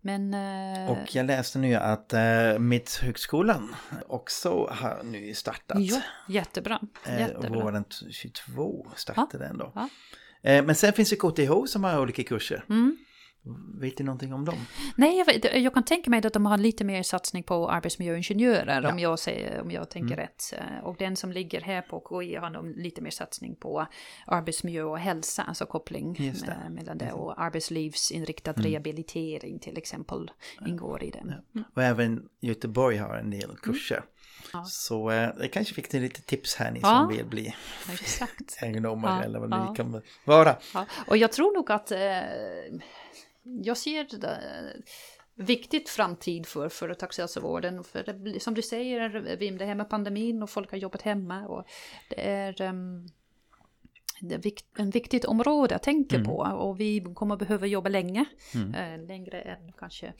Men... 0.01 0.33
eh, 0.33 0.91
Och 0.91 1.15
jag 1.15 1.25
läste 1.25 1.59
nu 1.59 1.75
att 1.75 2.13
uh, 2.13 2.59
Mitthögskolan 2.59 3.75
också 4.07 4.67
har 4.71 5.03
nu 5.03 5.33
startat. 5.33 5.77
ja, 5.79 6.01
jättebra. 6.29 6.79
Eh, 7.05 7.19
jättebra. 7.19 7.63
våren 7.63 7.83
22 8.11 8.87
startade 8.95 9.45
den 9.47 9.57
då. 9.57 9.71
ja. 9.75 9.89
Eh, 10.43 10.65
men 10.65 10.75
sen 10.75 10.93
finns 10.93 11.09
det 11.09 11.15
KTH 11.15 11.65
som 11.67 11.83
har 11.83 11.99
olika 12.01 12.23
kurser. 12.23 12.65
Mm. 12.69 12.97
Vet 13.79 13.97
du 13.97 14.03
någonting 14.03 14.33
om 14.33 14.45
dem? 14.45 14.55
Nej, 14.95 15.17
jag, 15.17 15.25
vet, 15.25 15.61
jag 15.63 15.73
kan 15.73 15.83
tänka 15.83 16.09
mig 16.09 16.25
att 16.27 16.33
de 16.33 16.45
har 16.45 16.57
lite 16.57 16.83
mer 16.83 17.03
satsning 17.03 17.43
på 17.43 17.69
arbetsmiljöingenjörer 17.69 18.85
om, 18.85 18.99
Ja. 18.99 19.09
jag 19.09 19.19
säger, 19.19 19.61
om 19.61 19.71
jag 19.71 19.89
tänker 19.89 20.15
rätt. 20.15 20.53
Eh, 20.57 20.83
Och 20.83 20.95
den 20.99 21.15
som 21.15 21.31
ligger 21.31 21.61
här 21.61 21.81
på 21.81 22.03
KI 22.21 22.35
har 22.35 22.49
de 22.49 22.69
lite 22.75 23.01
mer 23.01 23.11
satsning 23.11 23.55
på 23.55 23.87
arbetsmiljö 24.27 24.83
och 24.83 24.99
hälsa, 24.99 25.43
alltså 25.43 25.65
koppling 25.65 26.13
det. 26.45 26.69
mellan 26.69 26.97
det. 26.97 27.11
Och 27.11 27.41
arbetslivsinriktad 27.41 28.51
rehabilitering 28.53 29.59
till 29.59 29.77
exempel 29.77 30.31
ingår 30.67 31.03
i 31.03 31.09
den. 31.11 31.33
Och 31.75 31.83
även 31.83 32.29
Göteborg 32.39 32.97
har 32.97 33.15
en 33.15 33.29
del 33.31 33.57
kurser. 33.57 33.97
Mm. 33.97 34.07
Ja. 34.53 34.63
Så 34.65 35.09
eh, 35.11 35.29
jag 35.39 35.53
kanske 35.53 35.73
fick 35.73 35.87
till 35.89 36.01
lite 36.01 36.21
tips 36.21 36.55
här 36.55 36.71
ni 36.71 36.79
Ja. 36.83 36.87
som 36.89 37.17
vill 37.17 37.25
bli 37.25 37.55
ergonomer 38.61 39.07
Ja, 39.17 39.23
eller 39.23 39.39
vad 39.39 39.51
ja. 39.51 39.67
det 39.69 39.75
kan 39.75 40.01
vara. 40.25 40.55
Ja, 40.73 40.85
och 41.07 41.17
jag 41.17 41.31
tror 41.31 41.53
nog 41.53 41.71
att 41.71 41.91
eh, 41.91 41.97
jag 43.43 43.77
ser 43.77 44.19
det 44.19 44.39
viktigt 45.35 45.89
framtid 45.89 46.45
för 46.45 46.69
företagshälsovården. 46.69 47.83
För 47.83 48.03
det, 48.03 48.39
som 48.39 48.53
du 48.53 48.61
säger, 48.61 49.35
Wim, 49.37 49.57
det 49.57 49.65
här 49.65 49.75
med 49.75 49.89
pandemin 49.89 50.43
och 50.43 50.49
folk 50.49 50.71
har 50.71 50.77
jobbat 50.77 51.01
hemma. 51.01 51.47
Och 51.47 51.65
det 52.09 52.29
är 52.29 52.61
um, 52.61 53.07
det 54.21 54.35
är 54.35 54.51
en 54.81 54.89
viktigt 54.89 55.25
område 55.25 55.75
att 55.75 55.83
tänka 55.83 56.15
Mm. 56.15 56.27
på 56.27 56.37
och 56.37 56.79
vi 56.79 57.05
kommer 57.15 57.35
behöva 57.35 57.67
jobba 57.67 57.89
länge. 57.89 58.25
Eh, 58.53 59.05
längre 59.07 59.41
än 59.41 59.71
kanske 59.79 60.13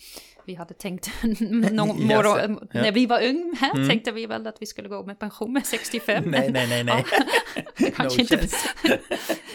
vi 0.46 0.56
hade 0.56 0.74
tänkt 0.74 1.10
någon 1.72 2.08
morgon, 2.08 2.38
ja. 2.38 2.44
Mm. 2.44 2.68
när 2.72 2.92
vi 2.92 3.06
var 3.06 3.24
unga. 3.24 3.88
Tänkte 3.90 4.12
vi 4.12 4.26
väl 4.26 4.48
att 4.48 4.62
vi 4.62 4.66
skulle 4.66 4.90
gå 4.90 5.06
med 5.06 5.20
pension 5.20 5.54
med 5.54 5.66
65. 5.66 6.24
Nej, 6.28 6.52
nej, 6.52 6.68
nej, 6.70 6.84
nej. 6.84 7.06
Kanske 7.96 8.22
No 8.22 8.42
inte... 8.42 8.48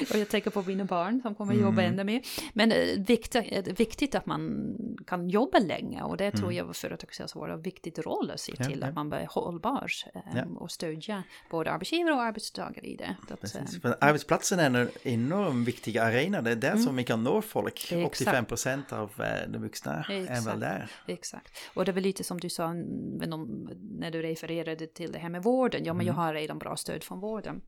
och 0.11 0.17
jag 0.17 0.29
tänker 0.29 0.51
på 0.51 0.63
mina 0.63 0.85
barn 0.85 1.21
som 1.23 1.35
kommer 1.35 1.55
jobba 1.55 1.83
Mm. 1.83 1.93
ännu 1.93 2.05
mer. 2.05 2.23
Men 2.53 2.73
eh, 2.73 2.79
viktigt, 3.07 3.45
eh, 3.53 3.75
viktigt 3.75 4.15
att 4.15 4.27
man 4.27 4.67
kan 5.07 5.29
jobba 5.29 5.59
länge 5.59 6.03
och 6.03 6.17
det 6.17 6.31
tror 6.31 6.53
jag 6.53 6.77
företagshälsovård 6.77 7.49
har 7.49 7.57
en 7.57 7.63
viktig 7.63 8.07
roll 8.07 8.31
att 8.31 8.41
se 8.41 8.53
Mm. 8.53 8.63
Ja, 8.65 8.71
till 8.71 8.81
ja. 8.81 8.87
att 8.89 8.95
man 8.95 9.09
blir 9.11 9.27
hållbar 9.31 9.87
eh, 10.15 10.21
Ja. 10.35 10.45
och 10.57 10.71
stödja 10.71 11.23
både 11.51 11.71
arbetsgivare 11.73 12.15
och 12.15 12.23
arbetstagare 12.23 12.87
i 12.87 12.97
det. 12.97 13.17
Att, 13.23 13.31
eh, 13.31 13.37
Precis. 13.37 13.83
För 13.83 13.97
arbetsplatsen 14.01 14.59
är 14.59 14.81
en 14.81 14.89
enormt 15.03 15.69
viktig 15.69 15.99
arena. 15.99 16.43
Det 16.43 16.51
är 16.51 16.57
där 16.57 16.77
som 16.77 16.97
vi 16.97 17.05
kan 17.05 17.25
nå 17.25 17.43
folk. 17.43 17.93
Mm. 17.93 18.05
Exakt. 18.07 18.21
85 18.29 18.45
procent 18.45 18.93
av 18.93 19.11
de 19.49 19.59
vuxna 19.59 20.05
är 20.09 20.23
Exakt. 20.23 20.47
väl 20.47 20.61
där. 20.61 20.91
Exakt. 21.07 21.59
Och 21.75 21.85
det 21.85 21.91
är 21.91 21.95
väl 21.95 22.03
lite 22.03 22.25
som 22.25 22.41
du 22.41 22.51
sa 22.51 22.73
när 22.73 24.11
du 24.11 24.23
refererade 24.23 24.87
till 24.87 25.13
det 25.13 25.19
här 25.19 25.29
med 25.29 25.43
vården. 25.43 25.85
Ja, 25.85 25.93
men 25.95 26.07
jag 26.07 26.13
Mm. 26.13 26.25
har 26.25 26.35
redan 26.35 26.59
bra 26.59 26.77
stöd 26.77 27.05
från 27.05 27.21
vården. 27.21 27.61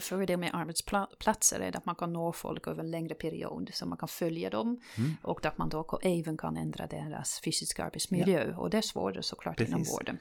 Fördel 0.00 0.38
med 0.38 0.50
arbetsplatser 0.54 1.60
är 1.60 1.76
att 1.76 1.86
man 1.86 1.94
kan 1.94 2.12
nå 2.12 2.32
folk 2.32 2.66
över 2.66 2.80
en 2.80 2.90
längre 2.90 3.14
period, 3.14 3.70
så 3.74 3.86
man 3.86 3.98
kan 3.98 4.08
följa 4.08 4.50
dem 4.50 4.80
Mm. 4.98 5.16
och 5.22 5.46
att 5.46 5.58
man 5.58 5.68
då 5.68 5.98
även 6.02 6.36
kan 6.36 6.56
ändra 6.56 6.86
deras 6.86 7.40
fysiska 7.44 7.84
arbetsmiljö. 7.84 8.54
Och 8.56 8.70
det 8.70 8.78
är 8.78 8.82
svårare 8.82 9.22
såklart 9.22 9.60
inom 9.60 9.80
Precis. 9.80 9.94
vården. 9.94 10.18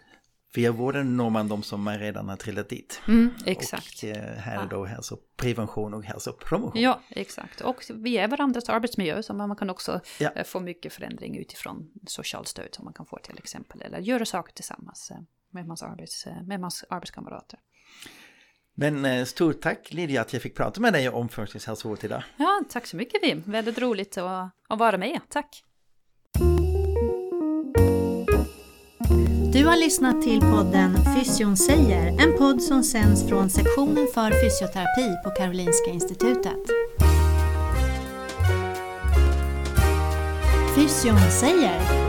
Via 0.56 0.72
vården 0.72 1.18
når 1.18 1.30
man 1.30 1.48
de 1.48 1.64
som 1.64 1.90
redan 1.90 2.30
har 2.30 2.38
trillat 2.38 2.70
dit. 2.70 3.02
Mm, 3.08 3.30
exakt. 3.46 4.04
Och 4.04 4.10
eh, 4.10 4.36
här 4.38 4.64
är 4.64 4.68
då 4.68 4.86
hälsoprevention 4.86 5.94
och 5.94 6.04
hälsopromotion. 6.04 6.82
Ja, 6.82 7.00
exakt. 7.10 7.62
Och 7.62 7.84
vi 7.94 8.18
är 8.18 8.28
varandras 8.28 8.70
arbetsmiljö 8.70 9.24
så 9.24 9.34
man 9.34 9.56
kan 9.56 9.70
också 9.70 10.02
Ja. 10.20 10.30
eh, 10.36 10.44
få 10.44 10.60
mycket 10.60 10.94
förändring 10.94 11.38
utifrån 11.38 11.92
socialstöd 12.08 12.68
som 12.76 12.86
man 12.86 12.94
kan 12.94 13.06
få 13.06 13.18
till 13.24 13.38
exempel. 13.38 13.82
Eller 13.82 14.00
göra 14.00 14.26
saker 14.26 14.54
tillsammans 14.54 15.12
eh, 15.12 15.18
med 15.50 15.68
mans, 15.68 15.84
arbets, 15.84 16.26
med 16.44 16.60
mans 16.60 16.84
arbetskamrater. 16.90 17.60
Men 18.76 19.06
eh, 19.06 19.26
stort 19.26 19.62
tack 19.62 19.94
Lydia 19.94 20.22
att 20.22 20.34
jag 20.34 20.42
fick 20.42 20.56
prata 20.56 20.82
med 20.82 20.94
dig 20.94 21.10
om 21.10 21.30
företagshälsovård 21.30 22.04
idag. 22.04 22.24
Ja, 22.38 22.62
tack 22.70 22.88
så 22.88 22.98
mycket 22.98 23.24
Wim. 23.24 23.44
Väldigt 23.46 23.80
roligt 23.80 24.18
att, 24.18 24.52
att 24.70 24.80
vara 24.80 24.98
med. 24.98 25.20
Tack. 25.30 25.64
Du 29.54 29.66
har 29.66 29.78
lyssnat 29.78 30.22
till 30.22 30.40
podden 30.40 30.96
Fysion 31.16 31.58
säger, 31.58 32.08
en 32.08 32.38
podd 32.38 32.62
som 32.62 32.84
sänds 32.84 33.30
från 33.30 33.50
sektionen 33.50 34.08
för 34.14 34.32
fysioterapi 34.44 35.16
på 35.24 35.30
Karolinska 35.30 35.92
Institutet. 35.92 36.60
Fysion 40.76 41.32
säger 41.32 42.05